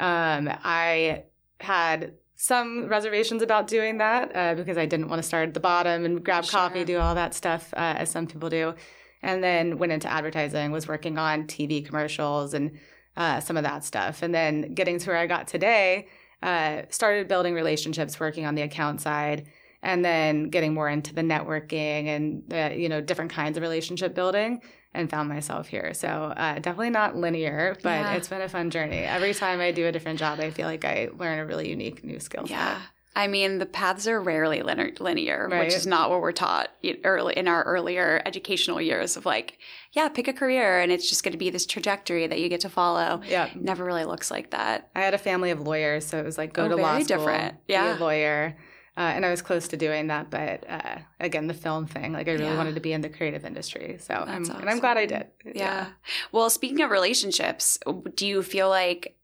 Um, 0.00 0.50
I 0.64 1.24
had 1.60 2.14
some 2.34 2.86
reservations 2.88 3.42
about 3.42 3.66
doing 3.68 3.98
that 3.98 4.34
uh, 4.34 4.54
because 4.54 4.76
I 4.78 4.86
didn't 4.86 5.08
want 5.08 5.20
to 5.22 5.26
start 5.26 5.48
at 5.48 5.54
the 5.54 5.60
bottom 5.60 6.04
and 6.04 6.24
grab 6.24 6.44
Sure. 6.44 6.58
coffee, 6.60 6.84
do 6.84 6.98
all 6.98 7.14
that 7.14 7.34
stuff 7.34 7.72
uh, 7.74 7.94
as 7.98 8.10
some 8.10 8.26
people 8.26 8.48
do. 8.50 8.74
And 9.22 9.42
then 9.42 9.78
went 9.78 9.90
into 9.92 10.08
advertising, 10.10 10.70
was 10.70 10.86
working 10.86 11.18
on 11.18 11.44
TV 11.44 11.84
commercials 11.84 12.54
and 12.54 12.78
uh, 13.16 13.40
some 13.40 13.56
of 13.56 13.64
that 13.64 13.84
stuff. 13.84 14.22
And 14.22 14.32
then 14.32 14.74
getting 14.74 14.98
to 15.00 15.10
where 15.10 15.18
I 15.18 15.26
got 15.26 15.48
today, 15.48 16.06
uh, 16.42 16.82
started 16.90 17.28
building 17.28 17.54
relationships, 17.54 18.18
working 18.20 18.46
on 18.46 18.54
the 18.54 18.62
account 18.62 19.00
side, 19.00 19.46
and 19.82 20.04
then 20.04 20.50
getting 20.50 20.74
more 20.74 20.88
into 20.88 21.14
the 21.14 21.22
networking 21.22 22.06
and 22.06 22.42
the, 22.48 22.74
you 22.76 22.88
know 22.88 23.00
different 23.00 23.30
kinds 23.30 23.56
of 23.56 23.62
relationship 23.62 24.14
building 24.14 24.60
and 24.94 25.10
found 25.10 25.28
myself 25.28 25.68
here. 25.68 25.92
So 25.94 26.08
uh, 26.08 26.54
definitely 26.54 26.90
not 26.90 27.16
linear, 27.16 27.76
but 27.82 27.90
yeah. 27.90 28.14
it's 28.14 28.28
been 28.28 28.40
a 28.40 28.48
fun 28.48 28.70
journey. 28.70 28.98
Every 28.98 29.34
time 29.34 29.60
I 29.60 29.70
do 29.70 29.86
a 29.86 29.92
different 29.92 30.18
job, 30.18 30.40
I 30.40 30.50
feel 30.50 30.66
like 30.66 30.84
I 30.84 31.10
learn 31.16 31.38
a 31.38 31.46
really 31.46 31.68
unique 31.68 32.02
new 32.04 32.18
skill. 32.20 32.44
Yeah. 32.46 32.80
I 33.18 33.26
mean, 33.26 33.58
the 33.58 33.66
paths 33.66 34.06
are 34.06 34.20
rarely 34.20 34.62
linear, 34.62 35.48
right. 35.50 35.64
which 35.64 35.74
is 35.74 35.88
not 35.88 36.08
what 36.08 36.20
we're 36.20 36.30
taught 36.30 36.68
early 37.02 37.34
in 37.36 37.48
our 37.48 37.64
earlier 37.64 38.22
educational 38.24 38.80
years 38.80 39.16
of 39.16 39.26
like, 39.26 39.58
yeah, 39.92 40.08
pick 40.08 40.28
a 40.28 40.32
career 40.32 40.78
and 40.78 40.92
it's 40.92 41.08
just 41.08 41.24
going 41.24 41.32
to 41.32 41.38
be 41.38 41.50
this 41.50 41.66
trajectory 41.66 42.28
that 42.28 42.38
you 42.38 42.48
get 42.48 42.60
to 42.60 42.68
follow. 42.68 43.20
Yeah. 43.26 43.50
Never 43.56 43.84
really 43.84 44.04
looks 44.04 44.30
like 44.30 44.50
that. 44.50 44.88
I 44.94 45.00
had 45.00 45.14
a 45.14 45.18
family 45.18 45.50
of 45.50 45.60
lawyers, 45.60 46.06
so 46.06 46.16
it 46.16 46.24
was 46.24 46.38
like 46.38 46.52
go 46.52 46.66
oh, 46.66 46.68
to 46.68 46.76
law 46.76 46.94
school, 47.00 47.18
different. 47.18 47.56
Yeah. 47.66 47.94
be 47.94 47.98
a 47.98 48.04
lawyer. 48.04 48.56
Uh, 48.96 49.00
and 49.00 49.26
I 49.26 49.30
was 49.30 49.42
close 49.42 49.66
to 49.68 49.76
doing 49.76 50.06
that, 50.08 50.30
but 50.30 50.68
uh, 50.70 50.98
again, 51.18 51.48
the 51.48 51.54
film 51.54 51.86
thing, 51.86 52.12
like 52.12 52.28
I 52.28 52.32
really 52.32 52.44
yeah. 52.44 52.56
wanted 52.56 52.76
to 52.76 52.80
be 52.80 52.92
in 52.92 53.00
the 53.00 53.08
creative 53.08 53.44
industry. 53.44 53.96
So 53.98 54.14
I'm, 54.14 54.42
awesome. 54.42 54.60
and 54.60 54.70
I'm 54.70 54.78
glad 54.78 54.96
I 54.96 55.06
did. 55.06 55.26
Yeah. 55.44 55.52
yeah. 55.54 55.86
Well, 56.30 56.50
speaking 56.50 56.82
of 56.82 56.92
relationships, 56.92 57.80
do 58.14 58.28
you 58.28 58.44
feel 58.44 58.68
like 58.68 59.17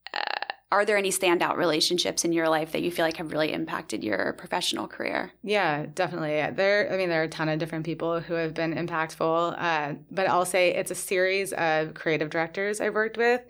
are 0.74 0.84
there 0.84 0.96
any 0.96 1.10
standout 1.10 1.56
relationships 1.56 2.24
in 2.24 2.32
your 2.32 2.48
life 2.48 2.72
that 2.72 2.82
you 2.82 2.90
feel 2.90 3.04
like 3.04 3.16
have 3.18 3.32
really 3.32 3.52
impacted 3.52 4.02
your 4.02 4.32
professional 4.34 4.88
career? 4.88 5.32
Yeah, 5.42 5.86
definitely. 5.94 6.54
There, 6.54 6.92
I 6.92 6.96
mean, 6.96 7.08
there 7.08 7.20
are 7.20 7.24
a 7.24 7.28
ton 7.28 7.48
of 7.48 7.58
different 7.58 7.84
people 7.84 8.20
who 8.20 8.34
have 8.34 8.54
been 8.54 8.74
impactful, 8.74 9.54
uh, 9.56 9.94
but 10.10 10.28
I'll 10.28 10.44
say 10.44 10.74
it's 10.74 10.90
a 10.90 10.94
series 10.94 11.52
of 11.52 11.94
creative 11.94 12.28
directors 12.28 12.80
I've 12.80 12.94
worked 12.94 13.16
with, 13.16 13.40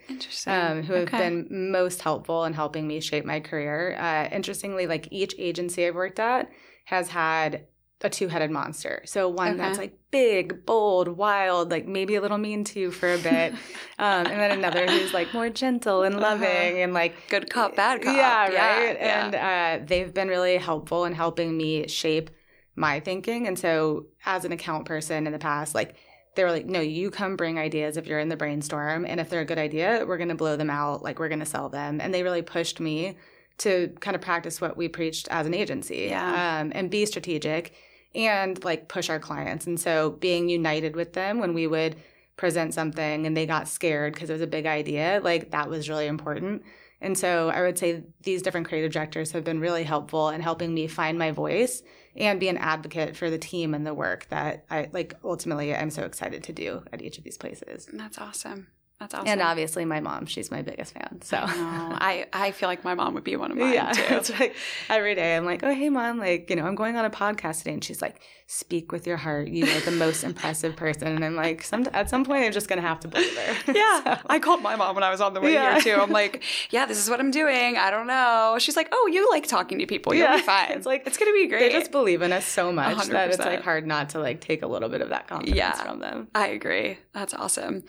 um, 0.46 0.82
who 0.82 0.92
have 0.92 1.10
been 1.10 1.46
most 1.50 2.02
helpful 2.02 2.44
in 2.44 2.52
helping 2.52 2.86
me 2.86 3.00
shape 3.00 3.24
my 3.24 3.40
career. 3.40 3.96
Uh, 3.98 4.28
interestingly, 4.30 4.86
like 4.86 5.08
each 5.10 5.34
agency 5.38 5.86
I've 5.86 5.94
worked 5.94 6.20
at 6.20 6.50
has 6.84 7.08
had 7.08 7.66
a 8.04 8.10
two-headed 8.10 8.50
monster. 8.50 9.02
So 9.06 9.28
one 9.28 9.54
okay. 9.54 9.58
that's 9.58 9.78
like 9.78 9.98
big, 10.10 10.66
bold, 10.66 11.08
wild, 11.08 11.70
like 11.70 11.86
maybe 11.86 12.14
a 12.14 12.20
little 12.20 12.38
mean 12.38 12.62
to 12.64 12.78
you 12.78 12.90
for 12.90 13.12
a 13.12 13.18
bit, 13.18 13.52
um, 13.98 14.26
and 14.26 14.40
then 14.40 14.52
another 14.52 14.86
who's 14.86 15.14
like 15.14 15.32
more 15.32 15.48
gentle 15.48 16.02
and 16.02 16.14
uh-huh. 16.14 16.24
loving 16.24 16.46
uh-huh. 16.46 16.78
and 16.78 16.92
like 16.94 17.14
good 17.30 17.50
cop, 17.50 17.74
bad 17.74 18.02
cop. 18.02 18.14
Yeah, 18.14 18.50
yeah 18.50 18.76
right. 18.76 18.96
Yeah. 19.00 19.24
And 19.24 19.82
uh, 19.82 19.86
they've 19.86 20.12
been 20.12 20.28
really 20.28 20.58
helpful 20.58 21.06
in 21.06 21.14
helping 21.14 21.56
me 21.56 21.88
shape 21.88 22.30
my 22.76 23.00
thinking. 23.00 23.46
And 23.46 23.58
so, 23.58 24.06
as 24.26 24.44
an 24.44 24.52
account 24.52 24.84
person 24.84 25.26
in 25.26 25.32
the 25.32 25.38
past, 25.38 25.74
like 25.74 25.96
they 26.36 26.44
were 26.44 26.50
like, 26.50 26.66
no, 26.66 26.80
you 26.80 27.10
come 27.10 27.36
bring 27.36 27.58
ideas 27.58 27.96
if 27.96 28.06
you're 28.06 28.18
in 28.18 28.28
the 28.28 28.36
brainstorm, 28.36 29.06
and 29.06 29.18
if 29.18 29.30
they're 29.30 29.40
a 29.40 29.46
good 29.46 29.58
idea, 29.58 30.04
we're 30.06 30.18
gonna 30.18 30.34
blow 30.34 30.56
them 30.56 30.70
out, 30.70 31.02
like 31.02 31.18
we're 31.18 31.28
gonna 31.28 31.46
sell 31.46 31.70
them. 31.70 32.00
And 32.00 32.12
they 32.12 32.22
really 32.22 32.42
pushed 32.42 32.80
me 32.80 33.16
to 33.58 33.94
kind 34.00 34.14
of 34.14 34.20
practice 34.20 34.60
what 34.60 34.76
we 34.76 34.88
preached 34.88 35.28
as 35.30 35.46
an 35.46 35.54
agency 35.54 36.08
yeah. 36.10 36.60
um, 36.60 36.72
and 36.74 36.90
be 36.90 37.06
strategic 37.06 37.72
and 38.14 38.62
like 38.64 38.88
push 38.88 39.10
our 39.10 39.18
clients. 39.18 39.66
And 39.66 39.78
so 39.78 40.10
being 40.10 40.48
united 40.48 40.96
with 40.96 41.12
them 41.12 41.38
when 41.38 41.54
we 41.54 41.66
would 41.66 41.96
present 42.36 42.74
something 42.74 43.26
and 43.26 43.36
they 43.36 43.46
got 43.46 43.68
scared 43.68 44.14
because 44.14 44.30
it 44.30 44.34
was 44.34 44.42
a 44.42 44.46
big 44.46 44.66
idea, 44.66 45.20
like 45.22 45.50
that 45.50 45.68
was 45.68 45.88
really 45.88 46.06
important. 46.06 46.62
And 47.00 47.18
so 47.18 47.50
I 47.50 47.60
would 47.62 47.78
say 47.78 48.02
these 48.22 48.42
different 48.42 48.66
creative 48.66 48.92
directors 48.92 49.32
have 49.32 49.44
been 49.44 49.60
really 49.60 49.84
helpful 49.84 50.30
in 50.30 50.40
helping 50.40 50.72
me 50.72 50.86
find 50.86 51.18
my 51.18 51.32
voice 51.32 51.82
and 52.16 52.40
be 52.40 52.48
an 52.48 52.56
advocate 52.56 53.16
for 53.16 53.28
the 53.28 53.38
team 53.38 53.74
and 53.74 53.86
the 53.86 53.94
work 53.94 54.26
that 54.30 54.64
I 54.70 54.88
like 54.92 55.14
ultimately 55.24 55.74
I'm 55.74 55.90
so 55.90 56.04
excited 56.04 56.44
to 56.44 56.52
do 56.52 56.82
at 56.92 57.02
each 57.02 57.18
of 57.18 57.24
these 57.24 57.36
places. 57.36 57.88
That's 57.92 58.18
awesome. 58.18 58.68
That's 59.04 59.16
awesome. 59.16 59.28
And 59.28 59.42
obviously, 59.42 59.84
my 59.84 60.00
mom, 60.00 60.24
she's 60.24 60.50
my 60.50 60.62
biggest 60.62 60.94
fan. 60.94 61.20
So 61.20 61.36
I, 61.38 62.26
I, 62.32 62.52
feel 62.52 62.70
like 62.70 62.84
my 62.84 62.94
mom 62.94 63.12
would 63.12 63.24
be 63.24 63.36
one 63.36 63.50
of 63.50 63.58
mine 63.58 63.74
yeah, 63.74 63.92
too. 63.92 64.02
It's 64.14 64.30
like 64.30 64.56
every 64.88 65.14
day 65.14 65.36
I'm 65.36 65.44
like, 65.44 65.62
oh, 65.62 65.74
hey, 65.74 65.90
mom, 65.90 66.18
like, 66.18 66.48
you 66.48 66.56
know, 66.56 66.64
I'm 66.64 66.74
going 66.74 66.96
on 66.96 67.04
a 67.04 67.10
podcast 67.10 67.58
today. 67.58 67.74
And 67.74 67.84
she's 67.84 68.00
like, 68.00 68.22
speak 68.46 68.92
with 68.92 69.06
your 69.06 69.18
heart. 69.18 69.48
You 69.48 69.66
are 69.66 69.80
the 69.80 69.90
most 69.90 70.24
impressive 70.24 70.74
person. 70.74 71.08
And 71.08 71.22
I'm 71.22 71.36
like, 71.36 71.62
some, 71.62 71.86
at 71.92 72.08
some 72.08 72.24
point, 72.24 72.44
I'm 72.44 72.52
just 72.52 72.66
going 72.66 72.80
to 72.80 72.86
have 72.86 72.98
to 73.00 73.08
believe 73.08 73.36
her. 73.36 73.72
Yeah. 73.72 74.16
so. 74.16 74.26
I 74.26 74.38
called 74.38 74.62
my 74.62 74.74
mom 74.74 74.94
when 74.94 75.04
I 75.04 75.10
was 75.10 75.20
on 75.20 75.34
the 75.34 75.40
way 75.42 75.52
yeah. 75.52 75.80
here 75.80 75.96
too. 75.96 76.02
I'm 76.02 76.10
like, 76.10 76.42
yeah, 76.70 76.86
this 76.86 76.96
is 76.96 77.10
what 77.10 77.20
I'm 77.20 77.30
doing. 77.30 77.76
I 77.76 77.90
don't 77.90 78.06
know. 78.06 78.56
She's 78.58 78.76
like, 78.76 78.88
oh, 78.90 79.10
you 79.12 79.30
like 79.30 79.46
talking 79.46 79.78
to 79.80 79.86
people. 79.86 80.14
You'll 80.14 80.28
yeah. 80.28 80.36
be 80.36 80.42
fine. 80.42 80.70
It's 80.70 80.86
like, 80.86 81.06
it's 81.06 81.18
going 81.18 81.30
to 81.30 81.34
be 81.34 81.46
great. 81.46 81.70
They 81.70 81.78
just 81.78 81.92
believe 81.92 82.22
in 82.22 82.32
us 82.32 82.46
so 82.46 82.72
much 82.72 82.96
100%. 82.96 83.08
that 83.08 83.28
it's 83.28 83.38
like 83.38 83.62
hard 83.62 83.86
not 83.86 84.10
to 84.10 84.20
like 84.20 84.40
take 84.40 84.62
a 84.62 84.66
little 84.66 84.88
bit 84.88 85.02
of 85.02 85.10
that 85.10 85.28
confidence 85.28 85.58
yeah, 85.58 85.72
from 85.72 85.98
them. 85.98 86.28
I 86.34 86.48
agree. 86.48 86.98
That's 87.12 87.34
awesome. 87.34 87.84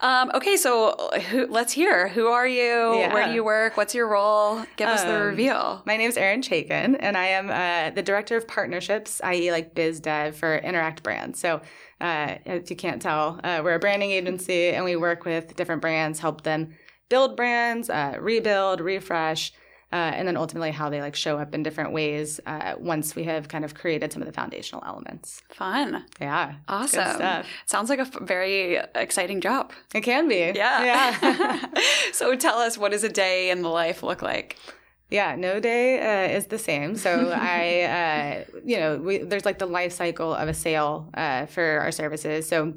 Um, 0.00 0.30
okay. 0.34 0.51
So 0.56 1.10
who, 1.30 1.46
let's 1.46 1.72
hear. 1.72 2.08
Who 2.08 2.26
are 2.26 2.46
you? 2.46 2.98
Yeah. 2.98 3.12
Where 3.12 3.26
do 3.26 3.32
you 3.32 3.44
work? 3.44 3.76
What's 3.76 3.94
your 3.94 4.08
role? 4.08 4.64
Give 4.76 4.88
us 4.88 5.02
the 5.02 5.14
um, 5.14 5.22
reveal. 5.22 5.82
My 5.86 5.96
name 5.96 6.08
is 6.08 6.16
Erin 6.16 6.42
Chaikin, 6.42 6.96
and 6.98 7.16
I 7.16 7.26
am 7.26 7.50
uh, 7.50 7.94
the 7.94 8.02
director 8.02 8.36
of 8.36 8.46
partnerships, 8.46 9.20
i.e., 9.24 9.50
like 9.50 9.74
biz 9.74 10.00
dev 10.00 10.36
for 10.36 10.56
Interact 10.56 11.02
Brands. 11.02 11.38
So, 11.38 11.60
uh, 12.00 12.36
if 12.44 12.70
you 12.70 12.76
can't 12.76 13.00
tell, 13.00 13.40
uh, 13.42 13.60
we're 13.64 13.74
a 13.74 13.78
branding 13.78 14.10
agency, 14.10 14.70
and 14.70 14.84
we 14.84 14.96
work 14.96 15.24
with 15.24 15.56
different 15.56 15.80
brands, 15.80 16.18
help 16.18 16.42
them 16.42 16.74
build 17.08 17.36
brands, 17.36 17.90
uh, 17.90 18.16
rebuild, 18.18 18.80
refresh. 18.80 19.52
Uh, 19.92 20.10
and 20.14 20.26
then 20.26 20.38
ultimately 20.38 20.70
how 20.70 20.88
they 20.88 21.02
like 21.02 21.14
show 21.14 21.36
up 21.38 21.54
in 21.54 21.62
different 21.62 21.92
ways 21.92 22.40
uh, 22.46 22.74
once 22.78 23.14
we 23.14 23.24
have 23.24 23.48
kind 23.48 23.62
of 23.62 23.74
created 23.74 24.10
some 24.10 24.22
of 24.22 24.26
the 24.26 24.32
foundational 24.32 24.82
elements. 24.86 25.42
Fun. 25.50 26.04
Yeah. 26.18 26.54
Awesome. 26.66 27.44
Sounds 27.66 27.90
like 27.90 27.98
a 27.98 28.02
f- 28.02 28.18
very 28.22 28.76
exciting 28.94 29.42
job. 29.42 29.70
It 29.94 30.00
can 30.00 30.28
be. 30.28 30.52
Yeah. 30.54 30.84
Yeah. 30.84 31.66
so 32.12 32.34
tell 32.36 32.58
us, 32.58 32.78
what 32.78 32.92
does 32.92 33.04
a 33.04 33.10
day 33.10 33.50
in 33.50 33.60
the 33.60 33.68
life 33.68 34.02
look 34.02 34.22
like? 34.22 34.56
Yeah, 35.10 35.36
no 35.36 35.60
day 35.60 35.98
uh, 36.00 36.36
is 36.36 36.46
the 36.46 36.58
same. 36.58 36.96
So 36.96 37.30
I, 37.36 38.44
uh, 38.48 38.58
you 38.64 38.78
know, 38.78 38.96
we, 38.96 39.18
there's 39.18 39.44
like 39.44 39.58
the 39.58 39.66
life 39.66 39.92
cycle 39.92 40.32
of 40.34 40.48
a 40.48 40.54
sale 40.54 41.10
uh, 41.12 41.44
for 41.46 41.80
our 41.80 41.92
services. 41.92 42.48
So 42.48 42.74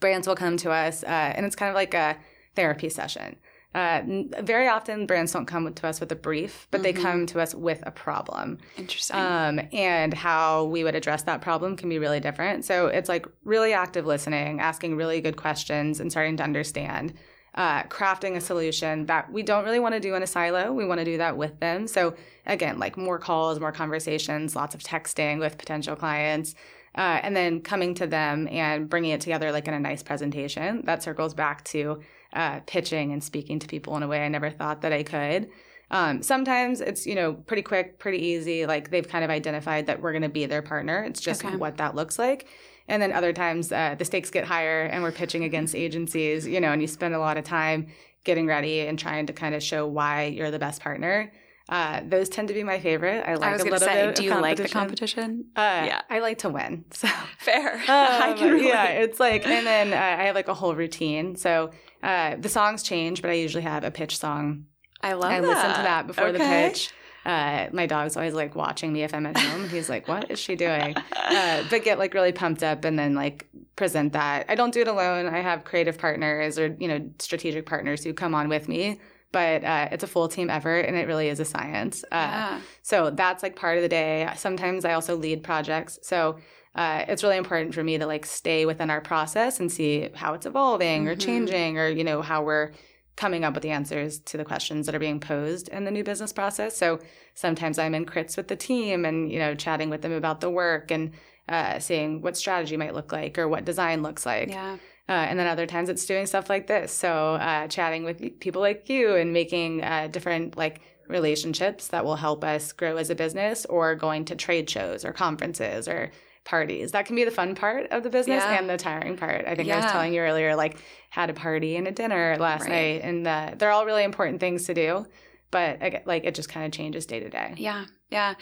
brands 0.00 0.26
will 0.26 0.34
come 0.34 0.56
to 0.58 0.72
us, 0.72 1.04
uh, 1.04 1.06
and 1.06 1.46
it's 1.46 1.54
kind 1.54 1.68
of 1.68 1.76
like 1.76 1.94
a 1.94 2.16
therapy 2.56 2.88
session. 2.88 3.36
Uh, 3.72 4.02
very 4.40 4.66
often, 4.66 5.06
brands 5.06 5.32
don't 5.32 5.46
come 5.46 5.72
to 5.72 5.86
us 5.86 6.00
with 6.00 6.10
a 6.10 6.16
brief, 6.16 6.66
but 6.70 6.78
mm-hmm. 6.78 6.82
they 6.82 6.92
come 6.92 7.24
to 7.26 7.40
us 7.40 7.54
with 7.54 7.80
a 7.86 7.90
problem. 7.90 8.58
Interesting. 8.76 9.16
Um, 9.16 9.60
and 9.72 10.12
how 10.12 10.64
we 10.64 10.82
would 10.82 10.96
address 10.96 11.22
that 11.22 11.40
problem 11.40 11.76
can 11.76 11.88
be 11.88 11.98
really 11.98 12.18
different. 12.18 12.64
So 12.64 12.86
it's 12.88 13.08
like 13.08 13.26
really 13.44 13.72
active 13.72 14.06
listening, 14.06 14.60
asking 14.60 14.96
really 14.96 15.20
good 15.20 15.36
questions, 15.36 16.00
and 16.00 16.10
starting 16.10 16.36
to 16.38 16.42
understand. 16.42 17.14
Uh, 17.54 17.82
crafting 17.84 18.36
a 18.36 18.40
solution 18.40 19.06
that 19.06 19.30
we 19.32 19.42
don't 19.42 19.64
really 19.64 19.80
want 19.80 19.94
to 19.94 20.00
do 20.00 20.14
in 20.14 20.22
a 20.22 20.26
silo. 20.26 20.72
We 20.72 20.84
want 20.84 21.00
to 21.00 21.04
do 21.04 21.18
that 21.18 21.36
with 21.36 21.58
them. 21.58 21.88
So 21.88 22.14
again, 22.46 22.78
like 22.78 22.96
more 22.96 23.18
calls, 23.18 23.58
more 23.58 23.72
conversations, 23.72 24.54
lots 24.54 24.74
of 24.74 24.82
texting 24.82 25.40
with 25.40 25.58
potential 25.58 25.96
clients, 25.96 26.54
uh, 26.96 27.20
and 27.22 27.36
then 27.36 27.60
coming 27.60 27.94
to 27.94 28.06
them 28.06 28.48
and 28.48 28.88
bringing 28.88 29.10
it 29.10 29.20
together 29.20 29.50
like 29.50 29.66
in 29.66 29.74
a 29.74 29.80
nice 29.80 30.02
presentation. 30.02 30.82
That 30.84 31.02
circles 31.02 31.34
back 31.34 31.64
to 31.64 32.00
uh, 32.32 32.60
pitching 32.66 33.12
and 33.12 33.22
speaking 33.22 33.58
to 33.58 33.66
people 33.66 33.96
in 33.96 34.02
a 34.02 34.08
way 34.08 34.24
I 34.24 34.28
never 34.28 34.50
thought 34.50 34.82
that 34.82 34.92
I 34.92 35.02
could. 35.02 35.50
Um, 35.90 36.22
sometimes 36.22 36.80
it's 36.80 37.06
you 37.06 37.14
know 37.14 37.34
pretty 37.34 37.62
quick, 37.62 37.98
pretty 37.98 38.18
easy. 38.18 38.66
Like 38.66 38.90
they've 38.90 39.06
kind 39.06 39.24
of 39.24 39.30
identified 39.30 39.86
that 39.86 40.00
we're 40.00 40.12
going 40.12 40.22
to 40.22 40.28
be 40.28 40.46
their 40.46 40.62
partner. 40.62 41.02
It's 41.02 41.20
just 41.20 41.44
okay. 41.44 41.56
what 41.56 41.78
that 41.78 41.94
looks 41.94 42.18
like. 42.18 42.46
And 42.86 43.02
then 43.02 43.12
other 43.12 43.32
times 43.32 43.70
uh, 43.72 43.94
the 43.98 44.04
stakes 44.04 44.30
get 44.30 44.44
higher, 44.44 44.82
and 44.82 45.02
we're 45.02 45.12
pitching 45.12 45.44
against 45.44 45.74
agencies. 45.74 46.46
You 46.46 46.60
know, 46.60 46.72
and 46.72 46.80
you 46.80 46.88
spend 46.88 47.14
a 47.14 47.18
lot 47.18 47.36
of 47.36 47.44
time 47.44 47.88
getting 48.24 48.46
ready 48.46 48.80
and 48.80 48.98
trying 48.98 49.26
to 49.26 49.32
kind 49.32 49.54
of 49.54 49.62
show 49.62 49.86
why 49.86 50.26
you're 50.26 50.50
the 50.50 50.58
best 50.58 50.80
partner. 50.80 51.32
Uh, 51.68 52.00
those 52.04 52.28
tend 52.28 52.48
to 52.48 52.54
be 52.54 52.64
my 52.64 52.80
favorite. 52.80 53.24
I 53.24 53.34
like 53.34 53.48
I 53.48 53.52
was 53.52 53.62
a 53.62 53.64
little 53.64 53.78
say, 53.78 54.06
bit. 54.06 54.16
Do 54.16 54.24
you 54.24 54.34
like 54.34 54.56
the 54.56 54.68
competition? 54.68 55.46
Uh, 55.54 55.84
yeah, 55.86 56.02
I 56.10 56.18
like 56.18 56.38
to 56.38 56.48
win. 56.48 56.84
So 56.90 57.08
fair. 57.38 57.76
Um, 57.80 57.84
I 57.88 58.34
can 58.36 58.52
relate. 58.52 58.66
Yeah, 58.66 58.86
it's 58.86 59.20
like, 59.20 59.46
and 59.46 59.66
then 59.66 59.92
uh, 59.92 60.22
I 60.22 60.26
have 60.26 60.34
like 60.34 60.48
a 60.48 60.54
whole 60.54 60.74
routine. 60.74 61.36
So 61.36 61.70
uh, 62.02 62.36
the 62.36 62.48
songs 62.48 62.82
change, 62.82 63.22
but 63.22 63.30
I 63.30 63.34
usually 63.34 63.62
have 63.64 63.84
a 63.84 63.90
pitch 63.90 64.18
song. 64.18 64.66
I 65.02 65.14
love. 65.14 65.30
I 65.30 65.40
that. 65.40 65.48
listen 65.48 65.70
to 65.70 65.82
that 65.82 66.06
before 66.06 66.26
okay. 66.26 66.38
the 66.38 66.70
pitch. 66.70 66.90
Uh, 67.24 67.68
my 67.72 67.86
dog's 67.86 68.16
always 68.16 68.32
like 68.32 68.54
watching 68.54 68.92
me 68.92 69.02
if 69.02 69.12
I'm 69.12 69.26
at 69.26 69.36
home. 69.36 69.68
He's 69.68 69.88
like, 69.88 70.08
"What 70.08 70.30
is 70.30 70.38
she 70.38 70.56
doing?" 70.56 70.96
Uh, 71.30 71.62
but 71.70 71.84
get 71.84 71.96
like 71.96 72.12
really 72.12 72.32
pumped 72.32 72.64
up 72.64 72.84
and 72.84 72.98
then 72.98 73.14
like 73.14 73.48
present 73.76 74.14
that. 74.14 74.46
I 74.48 74.56
don't 74.56 74.74
do 74.74 74.80
it 74.80 74.88
alone. 74.88 75.26
I 75.28 75.38
have 75.38 75.62
creative 75.62 75.96
partners 75.96 76.58
or 76.58 76.74
you 76.80 76.88
know 76.88 77.08
strategic 77.20 77.66
partners 77.66 78.02
who 78.02 78.12
come 78.12 78.34
on 78.34 78.48
with 78.48 78.68
me. 78.68 78.98
But 79.30 79.62
uh, 79.62 79.88
it's 79.92 80.02
a 80.02 80.08
full 80.08 80.26
team 80.26 80.50
effort 80.50 80.80
and 80.80 80.96
it 80.96 81.06
really 81.06 81.28
is 81.28 81.38
a 81.38 81.44
science. 81.44 82.02
Uh, 82.10 82.16
yeah. 82.16 82.60
So 82.82 83.10
that's 83.10 83.44
like 83.44 83.54
part 83.54 83.76
of 83.76 83.82
the 83.82 83.88
day. 83.88 84.28
Sometimes 84.34 84.84
I 84.84 84.94
also 84.94 85.14
lead 85.14 85.44
projects. 85.44 86.00
So 86.02 86.38
uh, 86.74 87.04
it's 87.08 87.22
really 87.22 87.36
important 87.36 87.74
for 87.74 87.82
me 87.82 87.98
to 87.98 88.06
like 88.06 88.24
stay 88.24 88.64
within 88.64 88.90
our 88.90 89.00
process 89.00 89.58
and 89.58 89.70
see 89.72 90.08
how 90.14 90.34
it's 90.34 90.46
evolving 90.46 91.02
mm-hmm. 91.02 91.10
or 91.10 91.16
changing 91.16 91.78
or 91.78 91.88
you 91.88 92.04
know 92.04 92.22
how 92.22 92.42
we're 92.42 92.70
coming 93.16 93.44
up 93.44 93.54
with 93.54 93.62
the 93.62 93.70
answers 93.70 94.18
to 94.20 94.36
the 94.36 94.44
questions 94.44 94.86
that 94.86 94.94
are 94.94 95.00
being 95.00 95.20
posed 95.20 95.68
in 95.68 95.84
the 95.84 95.90
new 95.90 96.04
business 96.04 96.32
process. 96.32 96.76
So 96.76 97.00
sometimes 97.34 97.78
i'm 97.78 97.94
in 97.94 98.06
crits 98.06 98.36
with 98.36 98.48
the 98.48 98.56
team 98.56 99.04
and 99.04 99.30
you 99.30 99.38
know 99.38 99.54
chatting 99.54 99.90
with 99.90 100.02
them 100.02 100.12
about 100.12 100.40
the 100.40 100.50
work 100.50 100.90
and 100.90 101.12
uh, 101.48 101.78
seeing 101.80 102.22
what 102.22 102.36
strategy 102.36 102.76
might 102.76 102.94
look 102.94 103.12
like 103.12 103.36
or 103.36 103.48
what 103.48 103.64
design 103.64 104.02
looks 104.02 104.24
like. 104.24 104.48
Yeah. 104.48 104.76
Uh, 105.08 105.26
and 105.28 105.36
then 105.36 105.48
other 105.48 105.66
times 105.66 105.88
it's 105.88 106.06
doing 106.06 106.24
stuff 106.24 106.48
like 106.48 106.68
this. 106.68 106.92
So 106.92 107.34
uh, 107.34 107.66
chatting 107.66 108.04
with 108.04 108.38
people 108.38 108.62
like 108.62 108.88
you 108.88 109.16
and 109.16 109.32
making 109.32 109.82
uh, 109.82 110.06
different 110.06 110.56
like 110.56 110.80
relationships 111.08 111.88
that 111.88 112.04
will 112.04 112.14
help 112.14 112.44
us 112.44 112.70
grow 112.70 112.96
as 112.96 113.10
a 113.10 113.16
business 113.16 113.66
or 113.66 113.96
going 113.96 114.24
to 114.26 114.36
trade 114.36 114.70
shows 114.70 115.04
or 115.04 115.12
conferences 115.12 115.88
or 115.88 116.12
parties. 116.44 116.92
That 116.92 117.06
can 117.06 117.16
be 117.16 117.24
the 117.24 117.30
fun 117.30 117.54
part 117.54 117.90
of 117.90 118.02
the 118.02 118.10
business 118.10 118.42
Yeah. 118.42 118.58
and 118.58 118.68
the 118.68 118.76
tiring 118.76 119.16
part. 119.16 119.44
I 119.46 119.54
think 119.54 119.70
I 119.70 119.76
was 119.76 119.90
telling 119.92 120.14
you 120.14 120.20
earlier, 120.20 120.56
like 120.56 120.76
had 121.10 121.30
a 121.30 121.34
party 121.34 121.76
and 121.76 121.86
a 121.86 121.92
dinner 121.92 122.36
last 122.38 122.62
Right. 122.62 122.70
night, 122.70 123.02
and 123.04 123.26
uh, 123.26 123.50
they're 123.56 123.70
all 123.70 123.84
really 123.86 124.04
important 124.04 124.40
things 124.40 124.64
to 124.66 124.74
do. 124.74 125.06
But 125.50 125.82
I 125.82 125.90
get- 125.90 126.06
like 126.06 126.24
it 126.24 126.34
just 126.36 126.48
kind 126.48 126.64
of 126.64 126.72
changes 126.72 127.06
day 127.06 127.18
to 127.20 127.28
day. 127.28 127.54
Yeah, 127.56 127.86
yeah. 128.08 128.34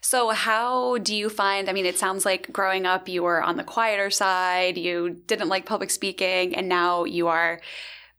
So, 0.00 0.30
how 0.30 0.96
do 0.96 1.14
you 1.14 1.28
find? 1.28 1.68
I 1.68 1.72
mean, 1.74 1.84
it 1.84 1.98
sounds 1.98 2.24
like 2.24 2.50
growing 2.52 2.86
up, 2.86 3.06
you 3.06 3.22
were 3.22 3.42
on 3.42 3.56
the 3.58 3.64
quieter 3.64 4.08
side, 4.10 4.78
you 4.78 5.20
didn't 5.26 5.48
like 5.48 5.66
public 5.66 5.90
speaking, 5.90 6.54
and 6.56 6.66
now 6.68 7.04
you 7.04 7.28
are 7.28 7.60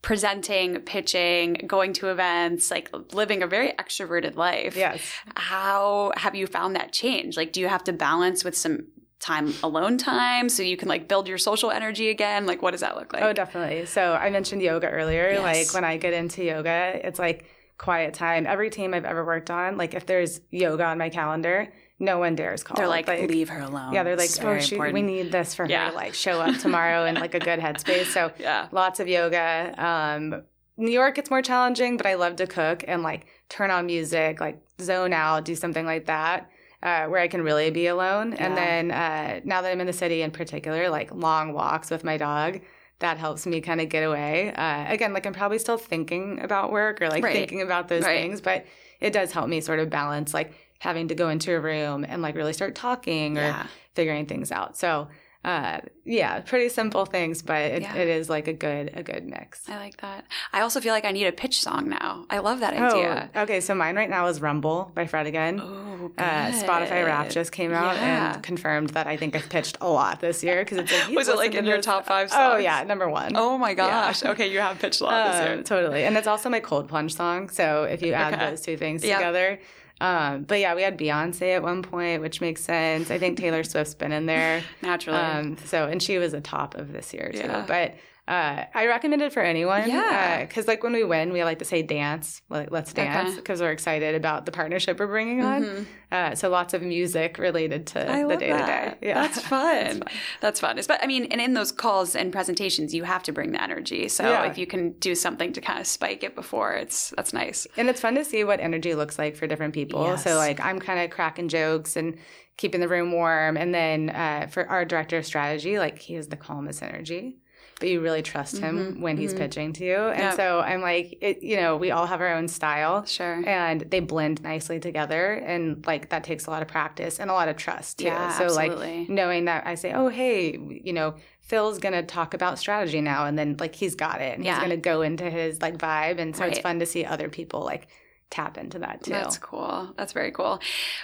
presenting, 0.03 0.75
pitching, 0.81 1.53
going 1.65 1.91
to 1.93 2.09
events, 2.09 2.69
like 2.69 2.89
living 3.13 3.41
a 3.41 3.47
very 3.47 3.71
extroverted 3.79 4.35
life. 4.35 4.77
Yes. 4.77 5.01
How 5.35 6.11
have 6.15 6.35
you 6.35 6.45
found 6.45 6.75
that 6.75 6.91
change? 6.91 7.35
Like, 7.37 7.51
do 7.51 7.59
you 7.59 7.67
have 7.67 7.83
to 7.85 7.93
balance 7.93 8.43
with 8.43 8.55
some 8.55 8.85
time 9.19 9.53
alone 9.63 9.97
time 9.97 10.49
so 10.49 10.61
you 10.61 10.77
can 10.77 10.87
like 10.87 11.07
build 11.07 11.27
your 11.27 11.37
social 11.37 11.71
energy 11.71 12.09
again? 12.09 12.45
Like, 12.45 12.61
what 12.61 12.71
does 12.71 12.81
that 12.81 12.95
look 12.95 13.13
like? 13.13 13.23
Oh, 13.23 13.33
definitely. 13.33 13.85
So 13.85 14.13
I 14.13 14.29
mentioned 14.29 14.61
yoga 14.61 14.89
earlier. 14.89 15.29
Yes. 15.31 15.41
Like 15.41 15.73
when 15.73 15.83
I 15.83 15.97
get 15.97 16.13
into 16.13 16.43
yoga, 16.43 16.99
it's 17.03 17.17
like 17.19 17.45
quiet 17.77 18.13
time. 18.13 18.45
Every 18.45 18.69
team 18.69 18.93
I've 18.93 19.05
ever 19.05 19.25
worked 19.25 19.49
on, 19.49 19.77
like 19.77 19.93
if 19.93 20.05
there's 20.05 20.41
yoga 20.51 20.83
on 20.85 20.97
my 20.97 21.09
calendar, 21.09 21.73
no 21.97 22.19
one 22.19 22.35
dares 22.35 22.61
call. 22.61 22.75
They're 22.75 22.87
like, 22.89 23.07
leave 23.07 23.49
her 23.49 23.61
alone. 23.61 23.93
Yeah, 23.93 24.03
they're 24.03 24.17
like, 24.17 24.25
It's 24.25 24.39
oh, 24.39 24.59
she, 24.59 24.77
we 24.77 25.01
need 25.01 25.31
this 25.31 25.55
for 25.55 25.65
Yeah. 25.65 25.85
her 25.85 25.89
to 25.91 25.95
like 25.95 26.13
show 26.13 26.41
up 26.41 26.57
tomorrow 26.59 27.05
in 27.05 27.15
like 27.15 27.33
a 27.35 27.39
good 27.39 27.59
headspace. 27.59 28.07
So 28.07 28.31
Yeah. 28.39 28.67
lots 28.71 28.99
of 28.99 29.07
yoga. 29.07 29.73
Um, 29.77 30.43
New 30.77 30.91
York, 30.91 31.17
it's 31.17 31.29
more 31.29 31.41
challenging, 31.41 31.95
but 31.95 32.05
I 32.05 32.15
love 32.15 32.35
to 32.35 32.47
cook 32.47 32.83
and 32.85 33.01
like 33.01 33.27
turn 33.47 33.71
on 33.71 33.85
music, 33.85 34.41
like 34.41 34.59
zone 34.81 35.13
out, 35.13 35.45
do 35.45 35.55
something 35.55 35.85
like 35.85 36.05
that. 36.07 36.49
Uh, 36.85 37.07
where 37.07 37.19
I 37.19 37.27
can 37.27 37.41
really 37.41 37.71
be 37.71 37.87
alone. 37.87 38.33
And 38.33 38.55
then 38.55 38.91
uh, 38.91 39.39
now 39.43 39.63
that 39.63 39.71
I'm 39.71 39.81
in 39.81 39.87
the 39.87 39.91
city 39.93 40.21
in 40.21 40.29
particular, 40.29 40.87
like 40.89 41.11
long 41.11 41.51
walks 41.51 41.89
with 41.89 42.03
my 42.03 42.15
dog, 42.15 42.59
that 42.99 43.17
helps 43.17 43.47
me 43.47 43.59
kind 43.59 43.81
of 43.81 43.89
get 43.89 44.01
away. 44.03 44.53
Uh, 44.53 44.85
again, 44.87 45.11
like 45.11 45.25
I'm 45.25 45.33
probably 45.33 45.57
still 45.57 45.79
thinking 45.79 46.39
about 46.43 46.71
work 46.71 47.01
or 47.01 47.09
like 47.09 47.23
Right. 47.23 47.33
thinking 47.33 47.61
about 47.63 47.87
those 47.87 48.03
Right. 48.03 48.21
things, 48.21 48.39
but 48.39 48.67
it 48.99 49.13
does 49.13 49.31
help 49.31 49.49
me 49.49 49.61
sort 49.61 49.79
of 49.79 49.89
balance 49.89 50.31
like 50.31 50.53
having 50.77 51.07
to 51.07 51.15
go 51.15 51.29
into 51.29 51.55
a 51.55 51.59
room 51.59 52.05
and 52.07 52.21
like 52.21 52.35
really 52.35 52.53
start 52.53 52.75
talking 52.75 53.39
or 53.39 53.41
Yeah. 53.41 53.67
figuring 53.95 54.27
things 54.27 54.51
out. 54.51 54.77
So 54.77 55.07
uh, 55.45 55.79
yeah, 56.05 56.39
pretty 56.41 56.69
simple 56.69 57.05
things, 57.05 57.41
but 57.43 57.61
it, 57.61 57.81
Yeah. 57.83 57.95
it 57.95 58.07
is 58.07 58.29
like 58.29 58.47
a 58.47 58.53
good 58.53 58.91
a 58.95 59.03
good 59.03 59.25
mix. 59.25 59.69
I 59.69 59.77
like 59.77 59.97
that. 60.01 60.25
I 60.51 60.61
also 60.61 60.81
feel 60.81 60.91
like 60.93 61.05
I 61.05 61.11
need 61.11 61.25
a 61.27 61.31
pitch 61.31 61.61
song 61.61 61.87
now. 61.89 62.25
I 62.29 62.39
love 62.39 62.59
that 62.61 62.73
idea. 62.73 63.29
Oh, 63.35 63.41
okay. 63.43 63.61
So 63.61 63.75
mine 63.75 63.95
right 63.95 64.09
now 64.09 64.25
is 64.27 64.41
Rumble 64.41 64.91
by 64.95 65.05
Fred 65.05 65.27
again. 65.27 65.59
Oh, 65.61 66.11
Uh, 66.17 66.51
Spotify 66.51 67.05
Rap 67.05 67.29
just 67.29 67.51
came 67.51 67.73
out 67.73 67.95
Yeah. 67.95 68.33
and 68.33 68.43
confirmed 68.43 68.89
that 68.91 69.07
I 69.07 69.17
think 69.17 69.35
I've 69.35 69.49
pitched 69.49 69.77
a 69.81 69.87
lot 69.89 70.19
this 70.19 70.43
year 70.43 70.63
because 70.63 70.79
it's 70.79 70.91
like 70.91 71.15
Was 71.15 71.27
it, 71.27 71.35
like, 71.37 71.55
in 71.55 71.65
your 71.65 71.77
this- 71.77 71.85
top 71.85 72.05
five? 72.05 72.29
songs? 72.31 72.53
Oh 72.53 72.57
yeah, 72.57 72.83
number 72.83 73.07
one. 73.09 73.33
Oh 73.35 73.57
my 73.57 73.69
Yeah. 73.69 73.75
gosh. 73.75 74.23
Okay, 74.23 74.47
you 74.51 74.59
have 74.59 74.79
pitched 74.79 75.01
a 75.01 75.05
lot 75.05 75.31
this 75.31 75.41
Um, 75.47 75.53
year. 75.53 75.63
totally, 75.63 76.03
and 76.05 76.17
it's 76.17 76.27
also 76.27 76.49
my 76.49 76.59
cold 76.59 76.89
plunge 76.89 77.15
song. 77.15 77.49
So 77.49 77.83
if 77.83 78.01
you 78.01 78.13
add 78.13 78.33
Okay. 78.33 78.49
those 78.49 78.61
two 78.61 78.77
things 78.77 79.03
Yeah. 79.05 79.17
together, 79.17 79.59
um, 80.01 80.43
but 80.43 80.59
yeah, 80.59 80.75
we 80.75 80.81
had 80.81 80.97
Beyonce 80.97 81.55
at 81.55 81.63
one 81.63 81.81
point, 81.81 82.21
which 82.21 82.41
makes 82.41 82.61
sense. 82.61 83.11
I 83.11 83.17
think 83.17 83.37
Taylor 83.37 83.63
Swift's 83.63 83.93
been 83.93 84.11
in 84.11 84.25
there. 84.25 84.61
Naturally. 84.81 85.19
Um, 85.19 85.57
so, 85.65 85.87
and 85.87 86.01
she 86.01 86.17
was 86.17 86.33
a 86.33 86.41
top 86.41 86.75
of 86.75 86.91
this 86.91 87.13
year 87.13 87.31
too. 87.31 87.39
Yeah. 87.39 87.65
But 87.67 87.95
uh, 88.27 88.65
I 88.73 88.87
recommend 88.87 89.21
it 89.21 89.31
for 89.33 89.41
anyone. 89.41 89.87
Yeah. 89.87 90.43
Because 90.45 90.67
like 90.67 90.81
when 90.83 90.93
we 90.93 91.03
win, 91.03 91.31
we 91.31 91.43
like 91.43 91.59
to 91.59 91.65
say 91.65 91.83
dance, 91.83 92.41
like 92.49 92.71
let's 92.71 92.91
dance, 92.91 93.29
Okay. 93.29 93.35
because 93.35 93.61
we're 93.61 93.71
excited 93.71 94.15
about 94.15 94.45
the 94.47 94.51
partnership 94.51 94.99
we're 94.99 95.05
bringing 95.07 95.43
on. 95.43 95.63
Mhm. 95.63 95.85
Uh, 96.11 96.33
so 96.35 96.49
lots 96.49 96.73
of 96.73 96.81
music 96.81 97.37
related 97.37 97.85
to 97.87 98.09
I 98.11 98.23
the 98.23 98.37
day 98.37 98.49
to 98.49 98.57
day. 98.57 98.93
Yeah. 99.01 99.13
That's 99.21 99.41
fun. 99.47 100.03
That's 100.41 100.59
fun. 100.59 100.79
But 100.87 101.03
I 101.03 101.07
mean, 101.07 101.25
and 101.25 101.39
in 101.39 101.53
those 101.53 101.71
calls 101.71 102.15
and 102.15 102.31
presentations, 102.31 102.93
you 102.95 103.03
have 103.03 103.21
to 103.23 103.31
bring 103.31 103.51
the 103.51 103.61
energy. 103.61 104.07
So 104.09 104.23
Yeah. 104.23 104.45
if 104.49 104.57
you 104.57 104.65
can 104.65 104.93
do 104.93 105.13
something 105.13 105.53
to 105.53 105.61
kind 105.61 105.79
of 105.79 105.85
spike 105.85 106.23
it 106.23 106.33
before, 106.35 106.73
it's 106.73 107.11
that's 107.15 107.33
nice. 107.33 107.67
And 107.77 107.89
it's 107.89 108.01
fun 108.01 108.15
to 108.15 108.25
see 108.25 108.43
what 108.43 108.59
energy 108.59 108.95
looks 108.95 109.19
like 109.19 109.35
for 109.35 109.45
different 109.45 109.73
people. 109.75 110.03
Yes. 110.03 110.23
So 110.23 110.35
like 110.37 110.59
I'm 110.59 110.79
kind 110.79 110.99
of 110.99 111.09
cracking 111.11 111.47
jokes 111.47 111.95
and 111.95 112.17
keeping 112.57 112.79
the 112.81 112.87
room 112.87 113.11
warm. 113.11 113.57
And 113.57 113.73
then 113.73 114.09
uh, 114.09 114.47
for 114.49 114.67
our 114.67 114.83
director 114.85 115.17
of 115.17 115.25
strategy, 115.25 115.77
like 115.77 115.99
he 115.99 116.15
has 116.15 116.27
the 116.29 116.37
calmest 116.37 116.81
energy. 116.81 117.37
But 117.79 117.89
you 117.89 117.99
really 117.99 118.21
trust 118.21 118.57
him 118.59 118.95
Mhm, 118.95 118.99
when 119.01 119.17
he's 119.17 119.33
mhm. 119.33 119.37
pitching 119.39 119.73
to 119.73 119.83
you. 119.85 119.95
And 119.97 120.19
Yep. 120.19 120.35
so 120.35 120.59
I'm 120.61 120.81
like, 120.81 121.17
it, 121.19 121.43
you 121.43 121.57
know, 121.57 121.75
we 121.75 121.91
all 121.91 122.05
have 122.05 122.21
our 122.21 122.33
own 122.33 122.47
style. 122.47 123.05
Sure. 123.05 123.43
and 123.45 123.81
they 123.81 123.99
blend 123.99 124.41
nicely 124.43 124.79
together 124.79 125.33
and 125.33 125.85
like 125.85 126.09
that 126.09 126.23
takes 126.23 126.45
a 126.45 126.51
lot 126.51 126.61
of 126.61 126.67
practice 126.67 127.19
and 127.19 127.29
a 127.29 127.33
lot 127.33 127.47
of 127.49 127.57
trust 127.57 127.99
too 127.99 128.05
Yeah, 128.05 128.29
so 128.37 128.45
absolutely. 128.45 128.99
like 129.01 129.09
knowing 129.09 129.45
that 129.45 129.65
i 129.67 129.75
say 129.75 129.91
oh 129.93 130.07
hey 130.07 130.57
you 130.83 130.93
know 130.93 131.15
phil's 131.41 131.77
gonna 131.79 132.01
talk 132.03 132.33
about 132.33 132.57
strategy 132.59 133.01
now 133.01 133.25
and 133.25 133.37
then 133.37 133.55
like 133.59 133.75
he's 133.75 133.95
got 133.95 134.21
it 134.21 134.35
and 134.37 134.45
Yeah. 134.45 134.53
he's 134.55 134.61
gonna 134.63 134.77
go 134.77 135.01
into 135.01 135.29
his 135.29 135.61
like 135.61 135.77
vibe 135.77 136.19
and 136.19 136.35
so 136.35 136.45
it's 136.45 136.59
fun 136.59 136.79
to 136.79 136.85
see 136.85 137.03
other 137.05 137.27
people 137.29 137.61
like 137.63 137.87
tap 138.35 138.57
into 138.57 138.79
that 138.79 139.03
too 139.03 139.11
That's 139.11 139.37
cool. 139.37 139.93
That's 139.97 140.13
very 140.13 140.31
cool. 140.31 140.59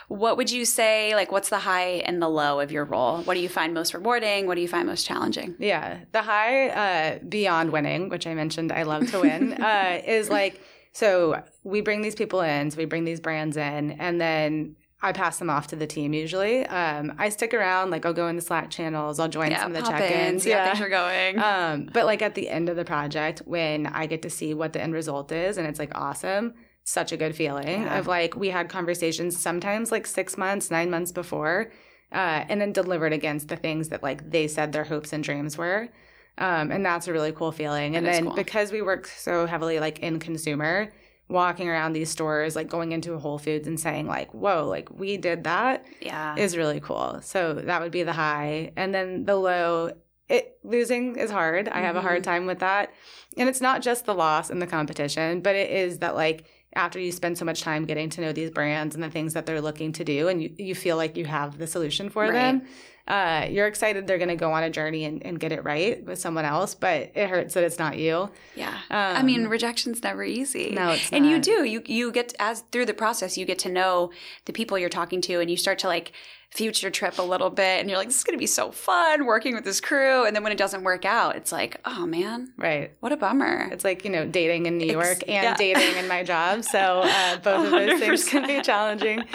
What 0.08 0.38
would 0.38 0.52
you 0.52 0.66
say, 0.66 1.16
like, 1.16 1.32
what's 1.32 1.50
the 1.50 1.60
high 1.60 2.02
and 2.06 2.22
the 2.22 2.28
low 2.28 2.60
of 2.60 2.72
your 2.72 2.84
role? 2.86 3.22
What 3.22 3.36
do 3.36 3.40
you 3.40 3.50
find 3.50 3.74
most 3.74 3.94
rewarding? 3.94 4.48
What 4.48 4.56
do 4.56 4.62
you 4.62 4.68
find 4.68 4.88
most 4.88 5.06
challenging? 5.06 5.56
Yeah, 5.58 6.00
the 6.12 6.22
high 6.22 6.70
uh, 6.70 7.20
beyond 7.28 7.72
winning, 7.72 8.10
which 8.10 8.28
I 8.28 8.34
mentioned 8.34 8.72
I 8.72 8.84
love 8.84 9.10
to 9.12 9.22
win, 9.22 9.54
uh, 9.62 10.02
is 10.06 10.30
like 10.30 10.62
so 10.94 11.42
we 11.64 11.82
bring 11.82 12.02
these 12.02 12.16
people 12.16 12.42
in, 12.42 12.70
so 12.72 12.78
we 12.78 12.86
bring 12.86 13.06
these 13.06 13.22
brands 13.22 13.56
in, 13.56 13.92
and 13.92 14.20
then 14.20 14.76
I 15.02 15.14
pass 15.14 15.40
them 15.40 15.50
off 15.50 15.68
to 15.68 15.76
the 15.76 15.88
team. 15.88 16.14
Usually, 16.14 16.66
um, 16.68 17.14
I 17.18 17.30
stick 17.30 17.54
around, 17.54 17.92
like 17.92 18.06
I'll 18.06 18.14
go 18.14 18.28
in 18.28 18.36
the 18.36 18.42
Slack 18.42 18.70
channels, 18.70 19.20
I'll 19.20 19.30
join 19.30 19.52
yeah, 19.52 19.64
some 19.64 19.76
of 19.76 19.84
the 19.84 19.90
check-ins, 19.90 20.46
Yeah, 20.46 20.66
see 20.66 20.70
how 20.70 20.74
things 20.74 20.86
are 20.86 20.90
going. 20.90 21.40
um, 21.40 21.90
but 21.94 22.06
like 22.06 22.22
at 22.22 22.36
the 22.36 22.50
end 22.50 22.70
of 22.70 22.76
the 22.76 22.86
project, 22.86 23.42
when 23.46 23.88
I 23.88 24.06
get 24.06 24.22
to 24.24 24.30
see 24.30 24.54
what 24.54 24.74
the 24.74 24.82
end 24.82 24.94
result 24.94 25.32
is, 25.32 25.58
and 25.58 25.66
it's 25.66 25.80
like 25.80 25.92
awesome, 25.96 26.54
such 26.84 27.12
a 27.12 27.18
good 27.18 27.36
feeling 27.36 27.84
Yeah. 27.84 28.00
of 28.00 28.08
like 28.08 28.36
we 28.36 28.50
had 28.50 28.70
conversations 28.70 29.38
sometimes 29.38 29.92
like 29.92 30.08
six 30.08 30.38
months, 30.38 30.72
nine 30.72 30.90
months 30.90 31.12
before, 31.12 31.72
uh, 32.12 32.44
and 32.50 32.60
then 32.60 32.74
delivered 32.74 33.14
against 33.14 33.48
the 33.48 33.56
things 33.56 33.90
that 33.90 34.04
like 34.04 34.30
they 34.30 34.48
said 34.48 34.72
their 34.72 34.84
hopes 34.86 35.14
and 35.14 35.24
dreams 35.24 35.58
were. 35.58 35.90
Um, 36.38 36.72
and 36.72 36.86
that's 36.86 37.08
a 37.08 37.14
really 37.14 37.32
cool 37.34 37.52
feeling. 37.52 37.96
and 37.96 38.06
That 38.06 38.14
then 38.14 38.26
cool. 38.28 38.36
because 38.36 38.72
we 38.72 38.82
work 38.82 39.06
so 39.08 39.46
heavily 39.46 39.80
like 39.80 40.00
in 40.00 40.20
consumer, 40.20 40.90
walking 41.30 41.70
around 41.70 41.94
these 41.94 42.10
stores, 42.10 42.56
like 42.56 42.68
going 42.68 42.92
into 42.94 43.18
Whole 43.20 43.38
Foods 43.38 43.68
and 43.68 43.80
saying 43.80 44.08
like, 44.08 44.34
"Whoa, 44.34 44.68
like 44.68 44.90
we 44.92 45.18
did 45.18 45.44
that," 45.46 45.86
yeah. 46.02 46.36
is 46.36 46.58
really 46.58 46.80
cool. 46.80 47.20
So 47.22 47.54
that 47.54 47.82
would 47.82 47.92
be 47.92 48.04
the 48.04 48.14
high. 48.14 48.72
And 48.76 48.94
then 48.94 49.26
the 49.26 49.36
low, 49.36 49.92
it 50.30 50.58
losing 50.64 51.16
is 51.18 51.30
hard. 51.32 51.70
I 51.70 51.82
have 51.82 51.96
a 51.96 52.02
hard 52.02 52.24
time 52.24 52.48
with 52.48 52.60
that. 52.60 52.92
And 53.38 53.48
it's 53.48 53.62
not 53.62 53.82
just 53.82 54.06
the 54.06 54.14
loss 54.16 54.50
in 54.50 54.60
the 54.60 54.68
competition, 54.68 55.42
but 55.42 55.56
it 55.56 55.70
is 55.70 56.00
that 56.00 56.16
like 56.16 56.46
after 56.74 57.00
you 57.00 57.12
spend 57.12 57.38
so 57.38 57.46
much 57.46 57.62
time 57.62 57.86
getting 57.86 58.10
to 58.10 58.22
know 58.22 58.32
these 58.32 58.50
brands 58.52 58.96
and 58.96 59.04
the 59.04 59.10
things 59.10 59.34
that 59.34 59.46
they're 59.46 59.62
looking 59.62 59.92
to 59.92 60.04
do 60.04 60.28
and 60.30 60.42
you, 60.44 60.54
you 60.58 60.76
feel 60.76 60.98
like 60.98 61.18
you 61.18 61.26
have 61.26 61.58
the 61.58 61.68
solution 61.68 62.10
for 62.10 62.24
Right. 62.24 62.34
them 62.34 62.62
uh, 63.08 63.48
you're 63.50 63.68
excited 63.68 64.06
they're 64.08 64.20
going 64.20 64.30
to 64.30 64.36
go 64.36 64.52
on 64.54 64.64
a 64.64 64.70
journey 64.70 65.06
and, 65.06 65.26
and 65.26 65.40
get 65.40 65.52
it 65.52 65.64
right 65.64 66.06
with 66.06 66.20
someone 66.20 66.46
else 66.46 66.76
but 66.76 67.12
it 67.16 67.30
hurts 67.30 67.56
that 67.56 67.64
it's 67.64 67.80
not 67.80 67.98
you 67.98 68.30
Yeah. 68.56 68.78
I 68.90 69.22
mean, 69.24 69.46
Um, 69.46 69.52
rejection's 69.52 70.02
never 70.04 70.24
easy. 70.24 70.70
no 70.72 70.92
it's 70.92 71.12
and 71.12 71.26
you 71.26 71.40
do. 71.40 71.64
You 71.66 71.82
you 71.88 72.12
get 72.12 72.34
as 72.40 72.64
through 72.72 72.86
the 72.86 72.94
process, 72.94 73.38
you 73.38 73.46
get 73.46 73.60
to 73.60 73.70
know 73.70 74.12
the 74.46 74.54
people 74.54 74.78
you're 74.78 74.88
talking 74.90 75.20
to, 75.22 75.40
and 75.42 75.50
you 75.50 75.58
start 75.58 75.80
to 75.80 75.88
like 75.88 76.12
future 76.52 76.90
trip 76.90 77.18
a 77.18 77.22
little 77.22 77.50
bit, 77.50 77.80
and 77.80 77.90
you're 77.90 77.98
like, 77.98 78.10
this 78.10 78.18
is 78.18 78.24
gonna 78.26 78.38
be 78.38 78.46
so 78.46 78.72
fun 78.72 79.26
working 79.26 79.56
with 79.56 79.64
this 79.64 79.80
crew. 79.80 80.26
And 80.26 80.36
then 80.36 80.44
when 80.44 80.52
it 80.52 80.58
doesn't 80.58 80.84
work 80.84 81.06
out, 81.06 81.36
it's 81.38 81.52
like, 81.52 81.80
oh 81.86 82.06
man, 82.06 82.52
right 82.58 82.92
what 83.00 83.12
a 83.14 83.18
bummer. 83.18 83.70
It's 83.72 83.86
like, 83.86 84.04
you 84.04 84.10
know, 84.12 84.26
dating 84.26 84.66
in 84.66 84.78
New 84.78 84.92
York 84.92 85.24
and 85.28 85.44
yeah. 85.44 85.56
dating 85.56 85.98
in 85.98 86.08
my 86.10 86.24
job. 86.24 86.64
So 86.66 87.02
uh, 87.06 87.38
both 87.44 87.66
of 87.66 87.72
those 87.72 88.00
things 88.00 88.28
can 88.28 88.46
be 88.46 88.62
challenging. 88.62 89.20
Um, 89.20 89.26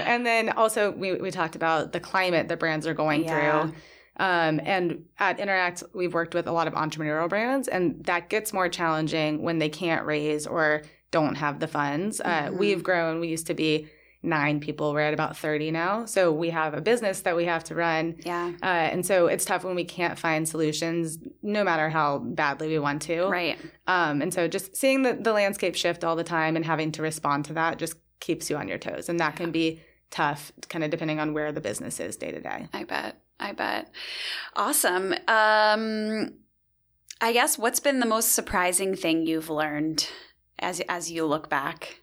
and 0.00 0.24
then 0.24 0.50
also, 0.50 0.92
we, 0.92 1.14
we 1.14 1.30
talked 1.32 1.56
about 1.56 1.92
the 1.92 2.00
climate 2.00 2.46
that 2.48 2.60
brands 2.60 2.86
are 2.86 2.94
going 2.94 3.24
Yeah. 3.24 3.62
through. 3.62 3.74
Um, 4.18 4.60
and 4.64 5.06
at 5.18 5.40
Interact, 5.40 5.82
we've 5.94 6.12
worked 6.12 6.34
with 6.34 6.46
a 6.46 6.52
lot 6.52 6.68
of 6.68 6.74
entrepreneurial 6.74 7.28
brands, 7.28 7.68
and 7.68 8.04
that 8.04 8.28
gets 8.28 8.52
more 8.52 8.68
challenging 8.68 9.42
when 9.42 9.58
they 9.58 9.70
can't 9.70 10.04
raise 10.04 10.46
or 10.46 10.82
don't 11.10 11.36
have 11.36 11.58
the 11.58 11.66
funds. 11.66 12.20
Uh, 12.20 12.48
Mhm. 12.50 12.58
We've 12.58 12.82
grown. 12.84 13.18
We 13.20 13.28
used 13.28 13.46
to 13.48 13.54
be 13.54 13.88
nine 14.22 14.60
people. 14.60 14.92
We're 14.92 15.00
at 15.00 15.14
about 15.14 15.36
30 15.36 15.70
now. 15.70 16.04
So 16.04 16.30
we 16.32 16.50
have 16.50 16.74
a 16.74 16.80
business 16.80 17.22
that 17.22 17.36
we 17.36 17.46
have 17.46 17.64
to 17.64 17.74
run. 17.74 18.16
yeah. 18.24 18.52
Uh, 18.62 18.66
and 18.66 19.04
so 19.04 19.26
it's 19.26 19.44
tough 19.44 19.64
when 19.64 19.74
we 19.74 19.84
can't 19.84 20.18
find 20.18 20.48
solutions, 20.48 21.18
no 21.42 21.64
matter 21.64 21.88
how 21.88 22.18
badly 22.18 22.68
we 22.68 22.78
want 22.78 23.02
to. 23.02 23.24
Right. 23.26 23.58
Um, 23.86 24.20
and 24.20 24.32
so 24.32 24.46
just 24.46 24.76
seeing 24.76 25.02
the, 25.02 25.14
the 25.14 25.32
landscape 25.32 25.74
shift 25.74 26.04
all 26.04 26.16
the 26.16 26.24
time 26.24 26.56
and 26.56 26.64
having 26.64 26.92
to 26.92 27.02
respond 27.02 27.46
to 27.46 27.54
that 27.54 27.78
just 27.78 27.94
keeps 28.20 28.50
you 28.50 28.56
on 28.56 28.68
your 28.68 28.78
toes. 28.78 29.08
And 29.08 29.18
that 29.20 29.36
can 29.36 29.50
be 29.50 29.80
tough, 30.10 30.52
kind 30.68 30.84
of 30.84 30.90
depending 30.90 31.18
on 31.18 31.32
where 31.32 31.52
the 31.52 31.60
business 31.60 31.98
is 31.98 32.16
day 32.16 32.30
to 32.30 32.40
day. 32.40 32.68
I 32.72 32.84
bet. 32.84 33.20
I 33.38 33.52
bet. 33.52 33.90
Awesome. 34.54 35.14
Um, 35.26 36.34
I 37.22 37.32
guess 37.32 37.58
what's 37.58 37.80
been 37.80 38.00
the 38.00 38.06
most 38.06 38.32
surprising 38.32 38.94
thing 38.94 39.26
you've 39.26 39.48
learned 39.48 40.08
as 40.58 40.80
as 40.88 41.10
you 41.10 41.24
look 41.24 41.48
back? 41.48 42.00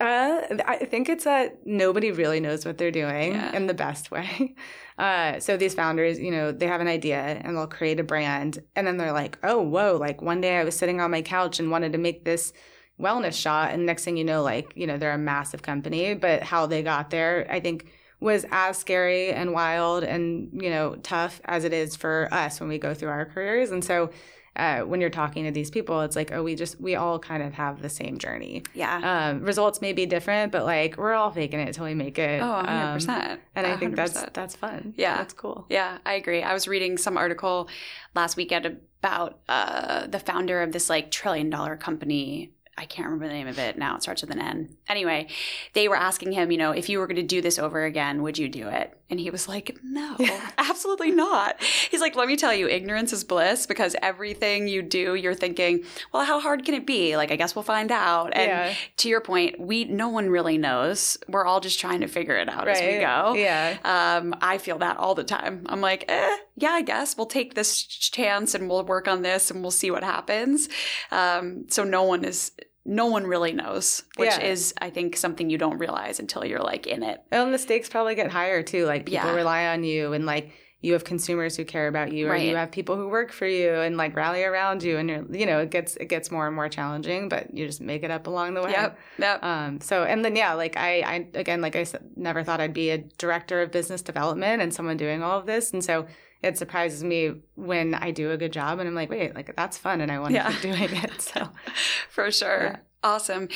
Uh, 0.00 0.40
I 0.66 0.86
think 0.86 1.08
it's 1.10 1.24
that 1.24 1.66
nobody 1.66 2.10
really 2.10 2.40
knows 2.40 2.64
what 2.64 2.78
they're 2.78 2.90
doing 2.90 3.32
Yeah. 3.34 3.54
in 3.54 3.66
the 3.66 3.74
best 3.74 4.10
way. 4.16 4.54
Uh, 4.98 5.38
so 5.40 5.56
these 5.56 5.74
founders, 5.74 6.18
you 6.18 6.30
know, 6.30 6.52
they 6.52 6.66
have 6.66 6.80
an 6.80 6.88
idea 6.88 7.18
and 7.18 7.56
they'll 7.56 7.66
create 7.66 8.00
a 8.00 8.04
brand, 8.04 8.62
and 8.76 8.86
then 8.86 8.96
they're 8.96 9.12
like, 9.12 9.38
"Oh, 9.42 9.60
whoa!" 9.62 9.96
Like 9.98 10.20
one 10.22 10.40
day 10.40 10.56
I 10.58 10.64
was 10.64 10.76
sitting 10.76 11.00
on 11.00 11.10
my 11.10 11.22
couch 11.22 11.58
and 11.60 11.70
wanted 11.70 11.92
to 11.92 11.98
make 11.98 12.24
this 12.24 12.52
wellness 13.00 13.34
shot, 13.34 13.72
and 13.72 13.86
next 13.86 14.04
thing 14.04 14.16
you 14.16 14.24
know, 14.24 14.42
like 14.42 14.72
you 14.74 14.86
know, 14.86 14.98
they're 14.98 15.12
a 15.12 15.18
massive 15.18 15.62
company. 15.62 16.14
But 16.14 16.42
how 16.42 16.66
they 16.66 16.82
got 16.82 17.10
there, 17.10 17.46
I 17.50 17.60
think, 17.60 17.90
was 18.20 18.44
as 18.50 18.76
scary 18.78 19.30
and 19.32 19.52
wild 19.52 20.04
and 20.04 20.50
you 20.62 20.68
know 20.70 20.96
tough 21.02 21.40
as 21.46 21.64
it 21.64 21.72
is 21.72 21.96
for 21.96 22.28
us 22.32 22.60
when 22.60 22.68
we 22.68 22.78
go 22.78 22.92
through 22.94 23.08
our 23.10 23.24
careers. 23.26 23.70
And 23.70 23.82
so 23.84 24.10
uh, 24.56 24.80
when 24.80 25.00
you're 25.00 25.10
talking 25.10 25.44
to 25.44 25.50
these 25.50 25.70
people, 25.70 26.00
it's 26.02 26.16
like, 26.16 26.32
oh, 26.32 26.42
we 26.42 26.54
just 26.54 26.80
we 26.80 26.96
all 26.96 27.18
kind 27.18 27.42
of 27.42 27.52
have 27.54 27.82
the 27.82 27.88
same 27.88 28.18
journey. 28.18 28.62
Yeah. 28.74 29.30
Um, 29.30 29.42
results 29.42 29.80
may 29.80 29.92
be 29.92 30.06
different, 30.06 30.52
but 30.52 30.64
like 30.64 30.96
we're 30.96 31.14
all 31.14 31.30
faking 31.30 31.60
it 31.60 31.68
until 31.68 31.84
we 31.84 31.94
make 31.94 32.18
it. 32.18 32.42
oh, 32.42 32.62
100%. 32.66 33.08
Um, 33.08 33.38
and 33.54 33.66
I 33.66 33.76
think 33.76 33.96
that's 33.96 34.22
that's 34.32 34.56
fun. 34.56 34.94
Yeah. 34.96 35.16
that's 35.16 35.34
cool. 35.34 35.66
Yeah, 35.68 35.98
I 36.04 36.14
agree. 36.14 36.42
I 36.42 36.52
was 36.52 36.66
reading 36.66 36.98
some 36.98 37.16
article 37.16 37.68
last 38.14 38.36
weekend 38.36 38.80
about 39.02 39.40
uh, 39.48 40.06
the 40.06 40.18
founder 40.18 40.62
of 40.62 40.72
this 40.72 40.90
like 40.90 41.10
trillion 41.10 41.48
dollar 41.48 41.76
company. 41.76 42.52
I 42.78 42.86
can't 42.86 43.06
remember 43.06 43.28
the 43.28 43.34
name 43.34 43.46
of 43.48 43.58
it 43.58 43.76
now. 43.76 43.96
It 43.96 44.02
starts 44.02 44.22
with 44.22 44.30
an 44.30 44.40
N. 44.40 44.76
Anyway, 44.88 45.26
they 45.74 45.86
were 45.86 45.96
asking 45.96 46.32
him, 46.32 46.50
you 46.50 46.56
know, 46.56 46.70
if 46.72 46.88
you 46.88 46.98
were 46.98 47.06
going 47.06 47.16
to 47.16 47.22
do 47.22 47.42
this 47.42 47.58
over 47.58 47.84
again, 47.84 48.22
would 48.22 48.38
you 48.38 48.48
do 48.48 48.68
it? 48.68 48.96
And 49.10 49.20
he 49.20 49.28
was 49.28 49.48
like, 49.48 49.76
no, 49.82 50.16
absolutely 50.58 51.10
not. 51.10 51.60
He's 51.62 52.00
like, 52.00 52.14
let 52.16 52.26
me 52.28 52.36
tell 52.36 52.54
you, 52.54 52.68
ignorance 52.68 53.12
is 53.12 53.22
bliss 53.24 53.66
because 53.66 53.96
everything 54.00 54.66
you 54.68 54.80
do, 54.82 55.14
you're 55.14 55.34
thinking, 55.34 55.84
well, 56.12 56.24
how 56.24 56.40
hard 56.40 56.64
can 56.64 56.74
it 56.74 56.86
be? 56.86 57.16
Like, 57.16 57.30
I 57.30 57.36
guess 57.36 57.54
we'll 57.54 57.64
find 57.64 57.90
out. 57.92 58.32
And 58.34 58.46
yeah, 58.48 58.74
to 58.98 59.08
your 59.10 59.20
point, 59.20 59.60
we 59.60 59.84
no 59.84 60.08
one 60.08 60.30
really 60.30 60.56
knows. 60.56 61.18
We're 61.28 61.44
all 61.44 61.60
just 61.60 61.80
trying 61.80 62.00
to 62.00 62.06
figure 62.06 62.36
it 62.36 62.48
out 62.48 62.66
as 62.68 62.80
we 62.80 62.86
go. 63.00 63.34
yeah, 63.34 63.76
Um, 63.84 64.34
I 64.40 64.56
feel 64.58 64.78
that 64.78 64.96
all 64.96 65.14
the 65.14 65.24
time. 65.24 65.66
I'm 65.68 65.80
like, 65.82 66.04
eh, 66.08 66.36
yeah, 66.56 66.70
I 66.70 66.82
guess 66.82 67.16
we'll 67.16 67.26
take 67.26 67.54
this 67.54 67.82
chance 67.82 68.54
and 68.54 68.70
we'll 68.70 68.84
work 68.84 69.06
on 69.08 69.20
this 69.22 69.50
and 69.50 69.60
we'll 69.60 69.70
see 69.70 69.90
what 69.90 70.02
happens. 70.04 70.68
Um, 71.10 71.66
so 71.68 71.84
no 71.84 72.04
one 72.04 72.24
is, 72.24 72.52
no 72.92 73.06
one 73.06 73.24
really 73.24 73.52
knows, 73.52 74.02
which 74.16 74.26
Yeah. 74.36 74.40
is, 74.42 74.74
I 74.80 74.90
think, 74.90 75.16
something 75.16 75.48
you 75.48 75.58
don't 75.58 75.78
realize 75.78 76.18
until 76.18 76.44
you're 76.44 76.58
like 76.72 76.88
in 76.88 77.04
it. 77.04 77.22
and 77.30 77.54
the 77.54 77.58
stakes 77.58 77.88
probably 77.88 78.16
get 78.16 78.30
higher 78.32 78.62
too. 78.64 78.84
Like 78.84 79.06
people 79.06 79.28
Yeah. 79.30 79.34
rely 79.36 79.66
on 79.68 79.84
you, 79.84 80.12
and 80.12 80.26
like 80.26 80.50
you 80.82 80.94
have 80.94 81.04
consumers 81.04 81.56
who 81.56 81.64
care 81.64 81.88
about 81.88 82.10
you, 82.10 82.26
or 82.28 82.34
you 82.36 82.56
have 82.56 82.70
people 82.72 82.96
who 82.96 83.06
work 83.08 83.30
for 83.32 83.46
you 83.46 83.68
and 83.74 83.96
like 83.98 84.16
rally 84.16 84.42
around 84.42 84.82
you, 84.82 84.96
and 84.96 85.08
you're 85.10 85.24
you 85.30 85.46
know 85.46 85.60
it 85.60 85.70
gets 85.70 85.94
it 85.96 86.06
gets 86.06 86.30
more 86.32 86.46
and 86.48 86.56
more 86.56 86.68
challenging, 86.68 87.28
but 87.28 87.54
you 87.54 87.64
just 87.66 87.80
make 87.80 88.02
it 88.02 88.10
up 88.10 88.26
along 88.26 88.54
the 88.54 88.62
way. 88.62 88.72
Yep. 88.72 88.98
Yep. 89.18 89.44
Um, 89.44 89.80
so 89.80 90.02
and 90.04 90.24
then 90.24 90.34
yeah, 90.34 90.54
like 90.54 90.76
I, 90.76 91.00
I 91.02 91.26
again, 91.34 91.60
like 91.60 91.76
I 91.76 91.84
said, 91.84 92.02
never 92.16 92.42
thought 92.42 92.60
I'd 92.60 92.74
be 92.74 92.90
a 92.90 92.98
director 92.98 93.62
of 93.62 93.70
business 93.70 94.02
development 94.02 94.62
and 94.62 94.74
someone 94.74 94.96
doing 94.96 95.22
all 95.22 95.38
of 95.38 95.46
this, 95.46 95.72
and 95.72 95.84
so 95.84 96.06
it 96.42 96.56
surprises 96.58 97.04
me 97.04 97.32
when 97.54 97.94
I 97.94 98.10
do 98.10 98.30
a 98.30 98.36
good 98.36 98.52
job, 98.52 98.78
and 98.78 98.88
I'm 98.88 98.94
like, 98.94 99.10
wait, 99.10 99.34
like 99.34 99.54
that's 99.56 99.76
fun, 99.78 100.00
and 100.00 100.10
I 100.10 100.18
want 100.18 100.30
to 100.30 100.34
Yeah. 100.36 100.50
keep 100.52 100.60
doing 100.76 100.96
it. 101.04 101.20
So 101.20 101.48
For 102.08 102.30
sure. 102.30 102.62
Yeah. 102.64 102.76
Awesome. 103.02 103.48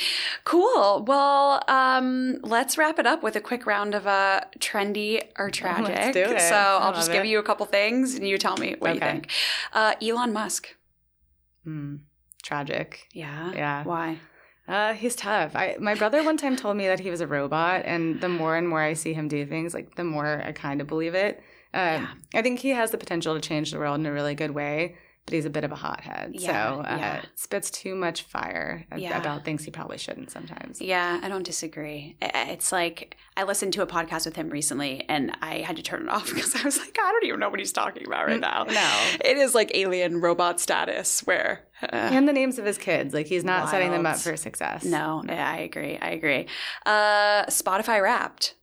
Cool. 0.43 1.05
Well, 1.07 1.61
um, 1.67 2.39
let's 2.41 2.79
wrap 2.79 2.97
it 2.97 3.05
up 3.05 3.21
with 3.21 3.35
a 3.35 3.41
quick 3.41 3.67
round 3.67 3.93
of 3.93 4.07
uh, 4.07 4.41
trendy 4.59 5.21
or 5.37 5.49
tragic. 5.59 6.13
do 6.13 6.33
it. 6.35 6.41
So 6.41 6.55
I'll 6.55 6.93
just 6.93 7.11
give 7.11 7.25
you 7.25 7.37
a 7.37 7.43
couple 7.43 7.65
things 7.67 8.15
and 8.15 8.27
you 8.27 8.39
tell 8.39 8.57
me 8.57 8.75
what 8.79 8.95
you 8.95 8.99
think. 8.99 9.29
Uh, 9.71 9.93
Elon 10.01 10.33
Musk. 10.33 10.69
hmm, 11.63 11.97
tragic. 12.43 13.07
Yeah. 13.13 13.51
Yeah. 13.53 13.83
Why? 13.83 14.17
Uh, 14.67 14.93
he's 14.93 15.15
tough. 15.15 15.55
I, 15.55 15.77
my 15.79 15.93
brother 15.93 16.23
one 16.23 16.37
time 16.37 16.55
told 16.55 16.75
me 16.75 16.87
that 16.87 16.99
he 16.99 17.11
was 17.11 17.21
a 17.21 17.27
robot, 17.27 17.83
and 17.85 18.19
the 18.21 18.29
more 18.29 18.55
and 18.55 18.67
more 18.67 18.81
I 18.81 18.93
see 18.93 19.13
him 19.13 19.27
do 19.27 19.45
things, 19.45 19.75
like 19.75 19.93
the 19.93 20.03
more 20.03 20.41
I 20.43 20.53
kind 20.53 20.81
of 20.81 20.87
believe 20.87 21.13
it. 21.13 21.39
Uh, 21.75 21.99
Yeah. 22.01 22.07
I 22.33 22.41
think 22.41 22.59
he 22.59 22.69
has 22.69 22.91
the 22.91 22.97
potential 22.97 23.35
to 23.35 23.41
change 23.41 23.71
the 23.71 23.79
world 23.79 23.99
in 23.99 24.05
a 24.05 24.11
really 24.11 24.33
good 24.35 24.51
way, 24.51 24.95
but 25.25 25.33
he's 25.33 25.45
a 25.45 25.49
bit 25.49 25.63
of 25.63 25.71
a 25.71 25.75
hothead. 25.75 26.31
Yeah, 26.35 26.75
so 26.75 26.81
uh, 26.81 26.97
yeah. 26.97 27.21
spits 27.35 27.69
too 27.71 27.95
much 27.95 28.21
fire 28.23 28.85
Yeah. 28.95 29.17
about 29.19 29.43
things 29.43 29.63
he 29.65 29.71
probably 29.71 29.97
shouldn't 29.97 30.29
sometimes. 30.31 30.79
Yeah, 30.79 31.19
I 31.23 31.27
don't 31.29 31.43
disagree. 31.43 32.15
It's 32.21 32.71
like 32.71 33.17
I 33.35 33.43
listened 33.43 33.73
to 33.73 33.81
a 33.81 33.87
podcast 33.87 34.25
with 34.25 34.35
him 34.35 34.49
recently 34.49 35.03
and 35.09 35.35
I 35.41 35.59
had 35.59 35.75
to 35.77 35.81
turn 35.83 36.03
it 36.03 36.09
off 36.09 36.27
because 36.33 36.55
I 36.55 36.63
was 36.63 36.77
like, 36.77 36.95
I 37.01 37.11
don't 37.11 37.25
even 37.25 37.39
know 37.39 37.49
what 37.49 37.59
he's 37.59 37.73
talking 37.73 38.05
about 38.05 38.27
right 38.27 38.39
now. 38.39 38.63
No. 38.65 39.15
It 39.25 39.37
is 39.37 39.55
like 39.55 39.71
alien 39.73 40.21
robot 40.21 40.59
status 40.61 41.21
where. 41.25 41.65
uh, 41.81 41.87
And 41.95 42.27
the 42.27 42.33
names 42.33 42.59
of 42.59 42.65
his 42.65 42.77
kids. 42.77 43.13
Like 43.13 43.25
he's 43.27 43.43
not 43.43 43.69
setting 43.69 43.91
them 43.91 44.05
up 44.05 44.17
for 44.17 44.37
success. 44.37 44.85
no, 44.85 45.23
yeah, 45.27 45.49
I 45.51 45.57
agree. 45.57 45.97
I 45.97 46.09
agree. 46.11 46.45
Uh, 46.85 47.45
Spotify 47.47 48.01
Wrapped. 48.01 48.55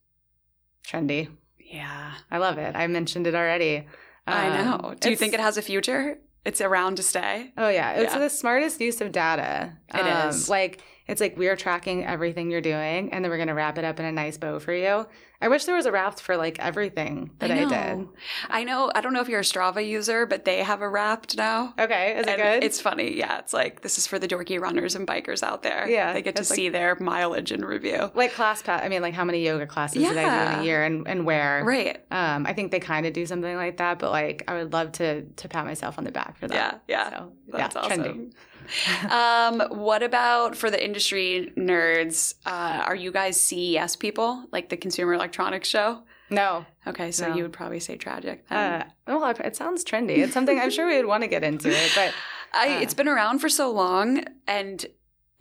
Trendy. 0.86 1.28
Yeah, 1.72 2.12
I 2.30 2.38
love 2.38 2.58
it. 2.58 2.76
I 2.76 2.86
mentioned 2.86 3.26
it 3.26 3.34
already. 3.34 3.86
I 4.26 4.48
Um, 4.48 4.66
know. 4.66 4.94
Do 5.00 5.10
you 5.10 5.16
think 5.16 5.32
it 5.34 5.40
has 5.40 5.56
a 5.56 5.62
future? 5.62 6.18
It's 6.44 6.60
around 6.60 6.96
to 6.96 7.02
stay. 7.02 7.52
Oh 7.56 7.68
yeah, 7.68 7.92
it's 7.92 8.12
Yeah. 8.12 8.18
the 8.18 8.28
smartest 8.30 8.80
use 8.80 9.00
of 9.00 9.10
data. 9.12 9.72
It 9.88 10.00
um, 10.00 10.28
is. 10.28 10.48
Like 10.48 10.82
it's 11.12 11.20
like 11.20 11.36
we're 11.38 11.56
tracking 11.56 12.04
everything 12.04 12.50
you're 12.50 12.60
doing, 12.60 13.12
and 13.12 13.24
then 13.24 13.30
we're 13.30 13.38
gonna 13.38 13.54
wrap 13.54 13.78
it 13.78 13.84
up 13.84 14.00
in 14.00 14.06
a 14.06 14.12
nice 14.12 14.36
bow 14.38 14.58
for 14.58 14.72
you. 14.72 15.06
I 15.40 15.48
wish 15.48 15.64
there 15.64 15.74
was 15.74 15.86
a 15.86 15.92
wrap 15.92 16.20
for 16.20 16.36
like 16.36 16.58
everything 16.60 17.32
that 17.40 17.50
I, 17.50 17.64
know. 17.64 17.68
did. 17.68 18.08
I 18.48 18.62
know. 18.62 18.92
I 18.94 19.00
don't 19.00 19.12
know 19.12 19.20
if 19.20 19.28
you're 19.28 19.40
a 19.40 19.42
Strava 19.42 19.84
user, 19.84 20.24
but 20.24 20.44
they 20.44 20.58
have 20.62 20.82
a 20.82 20.88
Wrapped 20.88 21.36
now. 21.36 21.74
Okay, 21.78 22.14
is 22.16 22.26
it 22.28 22.38
And 22.38 22.42
good? 22.42 22.64
It's 22.64 22.80
funny. 22.80 23.16
Yeah, 23.16 23.38
it's 23.40 23.52
like 23.52 23.80
this 23.82 23.98
is 23.98 24.06
for 24.06 24.20
the 24.20 24.28
dorky 24.28 24.60
runners 24.60 24.94
and 24.94 25.04
bikers 25.06 25.42
out 25.42 25.62
there. 25.64 25.88
Yeah, 25.88 26.12
they 26.12 26.22
get 26.22 26.36
to 26.36 26.42
like- 26.42 26.46
see 26.46 26.68
their 26.68 26.96
mileage 27.00 27.50
and 27.50 27.64
review. 27.64 28.10
like 28.14 28.32
class 28.34 28.62
pass. 28.62 28.82
I 28.84 28.88
mean, 28.88 29.02
like 29.02 29.14
how 29.14 29.24
many 29.24 29.44
yoga 29.44 29.66
classes 29.66 30.02
did 30.02 30.16
I 30.16 30.22
do 30.46 30.52
in 30.54 30.60
a 30.60 30.64
year, 30.64 30.82
and 30.84 31.08
and 31.08 31.26
where? 31.26 31.62
Right. 31.64 31.98
Um, 32.12 32.46
I 32.46 32.52
think 32.52 32.70
they 32.70 32.80
kind 32.80 33.04
of 33.06 33.12
do 33.12 33.26
something 33.26 33.56
like 33.56 33.76
that, 33.78 33.98
but 33.98 34.10
like 34.12 34.44
I 34.48 34.54
would 34.54 34.72
love 34.72 34.92
to 34.92 35.22
to 35.22 35.48
pat 35.48 35.64
myself 35.64 35.98
on 35.98 36.04
the 36.04 36.12
back 36.12 36.36
for 36.38 36.46
that. 36.48 36.82
Yeah, 36.86 37.10
yeah. 37.10 37.10
So, 37.18 37.32
That's 37.48 37.74
yeah, 37.74 37.80
awesome. 37.82 38.00
trendy. 38.02 38.32
um, 39.10 39.60
what 39.70 40.02
about 40.02 40.56
for 40.56 40.70
the 40.70 40.82
industry 40.82 41.52
nerds? 41.56 42.34
Uh, 42.46 42.82
are 42.86 42.94
you 42.96 43.12
guys 43.12 43.40
CES 43.40 43.96
people, 43.96 44.44
like 44.52 44.68
the 44.68 44.76
Consumer 44.76 45.14
Electronics 45.14 45.68
Show? 45.68 46.02
No, 46.30 46.64
Okay, 46.86 47.10
so 47.12 47.28
No. 47.28 47.36
you 47.36 47.42
would 47.42 47.52
probably 47.52 47.78
say 47.80 47.96
tragic. 47.96 48.44
uh, 48.50 48.84
well, 49.06 49.24
it 49.28 49.54
sounds 49.54 49.84
trendy. 49.84 50.18
It's 50.18 50.32
something 50.32 50.58
I'm 50.58 50.70
sure 50.70 50.86
we 50.88 50.96
would 50.96 51.06
want 51.06 51.22
to 51.22 51.28
get 51.28 51.44
into 51.44 51.68
it, 51.68 51.92
but 51.94 52.12
I, 52.54 52.76
uh, 52.76 52.80
it's 52.80 52.94
been 52.94 53.08
around 53.08 53.38
for 53.40 53.48
so 53.50 53.70
long, 53.70 54.24
and 54.46 54.84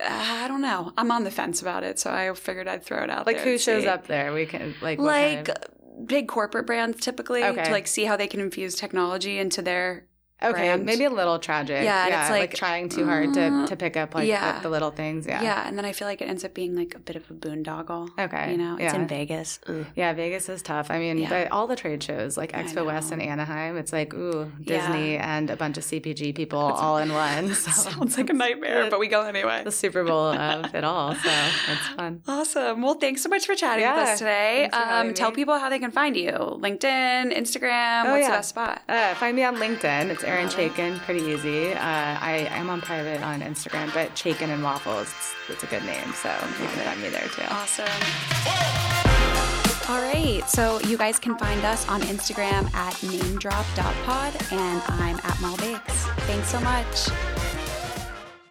uh, 0.00 0.06
I 0.44 0.48
don't 0.48 0.60
know. 0.62 0.92
I'm 0.98 1.10
on 1.10 1.24
the 1.24 1.30
fence 1.30 1.60
about 1.62 1.82
it, 1.82 1.98
so 1.98 2.10
I 2.10 2.32
figured 2.34 2.68
I'd 2.68 2.84
throw 2.84 3.02
it 3.02 3.10
out 3.10 3.26
like 3.26 3.38
who 3.38 3.56
shows 3.58 3.82
see. 3.84 3.88
up 3.88 4.06
there? 4.06 4.32
We 4.34 4.44
can 4.46 4.74
like 4.82 4.98
Like 4.98 5.46
kind 5.46 5.48
of- 5.50 6.06
big 6.06 6.28
corporate 6.28 6.66
brands, 6.66 7.00
typically, 7.00 7.42
Okay. 7.42 7.64
to 7.64 7.70
like 7.70 7.86
see 7.86 8.04
how 8.04 8.16
they 8.16 8.26
can 8.26 8.40
infuse 8.40 8.74
technology 8.74 9.38
into 9.38 9.62
their 9.62 10.06
Okay, 10.44 10.52
brand. 10.68 10.84
maybe 10.84 11.04
a 11.04 11.10
little 11.10 11.38
tragic. 11.38 11.84
Yeah, 11.84 12.04
and 12.06 12.14
it's 12.14 12.30
like, 12.30 12.40
like, 12.50 12.54
trying 12.54 12.88
too 12.88 13.04
hard 13.06 13.34
to, 13.34 13.42
uh, 13.42 13.66
to 13.66 13.76
pick 13.76 13.96
up 13.96 14.14
like 14.14 14.26
yeah. 14.28 14.56
the, 14.58 14.62
the 14.64 14.68
little 14.70 14.90
things. 14.90 15.26
Yeah. 15.26 15.42
yeah. 15.42 15.66
and 15.68 15.76
then 15.78 15.84
I 15.84 15.92
feel 15.92 16.08
like 16.08 16.20
it 16.20 16.28
ends 16.28 16.44
up 16.44 16.54
being 16.54 16.74
like 16.76 16.94
a 16.94 16.98
bit 16.98 17.16
of 17.16 17.30
a 17.30 17.34
boondoggle. 17.34 18.10
Okay. 18.18 18.52
You 18.52 18.58
know, 18.58 18.74
it's 18.74 18.82
yeah. 18.94 18.96
in 18.96 19.06
Vegas. 19.08 19.60
Yeah, 19.94 20.12
Vegas 20.12 20.48
is 20.48 20.62
tough. 20.62 20.90
I 20.90 20.98
mean, 20.98 21.18
Yeah. 21.18 21.28
but 21.28 21.52
all 21.52 21.66
the 21.66 21.76
trade 21.76 22.02
shows 22.02 22.36
like 22.36 22.52
Expo 22.52 22.84
West 22.86 23.12
and 23.12 23.22
Anaheim, 23.22 23.76
it's 23.76 23.92
like 23.92 24.12
ooh, 24.14 24.50
Yeah. 24.60 24.86
Disney 24.86 25.16
and 25.16 25.50
a 25.50 25.56
bunch 25.56 25.78
of 25.78 25.84
CPG 25.84 26.34
people 26.34 26.58
all 26.58 26.98
in 26.98 27.12
one. 27.12 27.54
So 27.62 27.70
Sounds 27.70 28.16
like 28.16 28.30
a 28.30 28.32
nightmare, 28.44 28.88
but 28.90 28.98
we 28.98 29.06
go 29.08 29.22
anyway. 29.22 29.62
the 29.64 29.70
Super 29.72 30.02
Bowl 30.04 30.26
of 30.32 30.74
it 30.74 30.84
all. 30.84 31.14
So 31.14 31.30
it's 31.70 31.86
fun. 31.96 32.22
Awesome. 32.26 32.82
Well, 32.82 32.94
thanks 32.94 33.22
so 33.22 33.28
much 33.28 33.46
for 33.46 33.54
chatting 33.54 33.84
with 33.88 33.98
us 34.08 34.18
today. 34.18 34.68
thanks 34.70 34.76
for 34.76 34.82
having 34.84 35.08
Um, 35.10 35.14
tell 35.14 35.30
me. 35.30 35.36
people 35.36 35.58
how 35.58 35.68
they 35.68 35.78
can 35.78 35.90
find 35.90 36.16
you. 36.16 36.32
LinkedIn, 36.32 37.36
Instagram. 37.36 38.04
Oh, 38.06 38.12
what's 38.12 38.26
the 38.26 38.32
best 38.32 38.48
spot? 38.50 38.82
Uh, 38.88 39.14
find 39.14 39.36
me 39.36 39.44
on 39.44 39.56
LinkedIn. 39.56 40.10
It's 40.10 40.24
Love. 40.40 40.54
Chaikin. 40.54 40.98
Pretty 41.00 41.20
easy. 41.20 41.72
Uh, 41.72 41.78
I 41.80 42.48
am 42.50 42.70
on 42.70 42.80
private 42.80 43.22
on 43.22 43.40
Instagram, 43.40 43.92
but 43.94 44.14
Chaikin 44.14 44.48
and 44.48 44.62
Waffles, 44.62 45.08
it's, 45.08 45.34
it's 45.48 45.62
a 45.62 45.66
good 45.66 45.84
name. 45.84 46.12
So 46.14 46.28
you 46.28 46.66
can 46.66 46.84
find 46.84 47.02
me 47.02 47.08
there 47.08 47.28
too. 47.28 47.42
Awesome. 47.48 47.86
All 49.88 50.00
right. 50.00 50.42
So 50.48 50.80
you 50.80 50.96
guys 50.96 51.18
can 51.18 51.36
find 51.36 51.64
us 51.64 51.88
on 51.88 52.00
Instagram 52.02 52.72
at 52.74 52.94
namedrop.pod 52.94 54.52
and 54.52 54.82
I'm 54.88 55.16
at 55.16 55.36
Malbakes. 55.38 56.16
Thanks 56.26 56.48
so 56.48 56.60
much. 56.60 57.31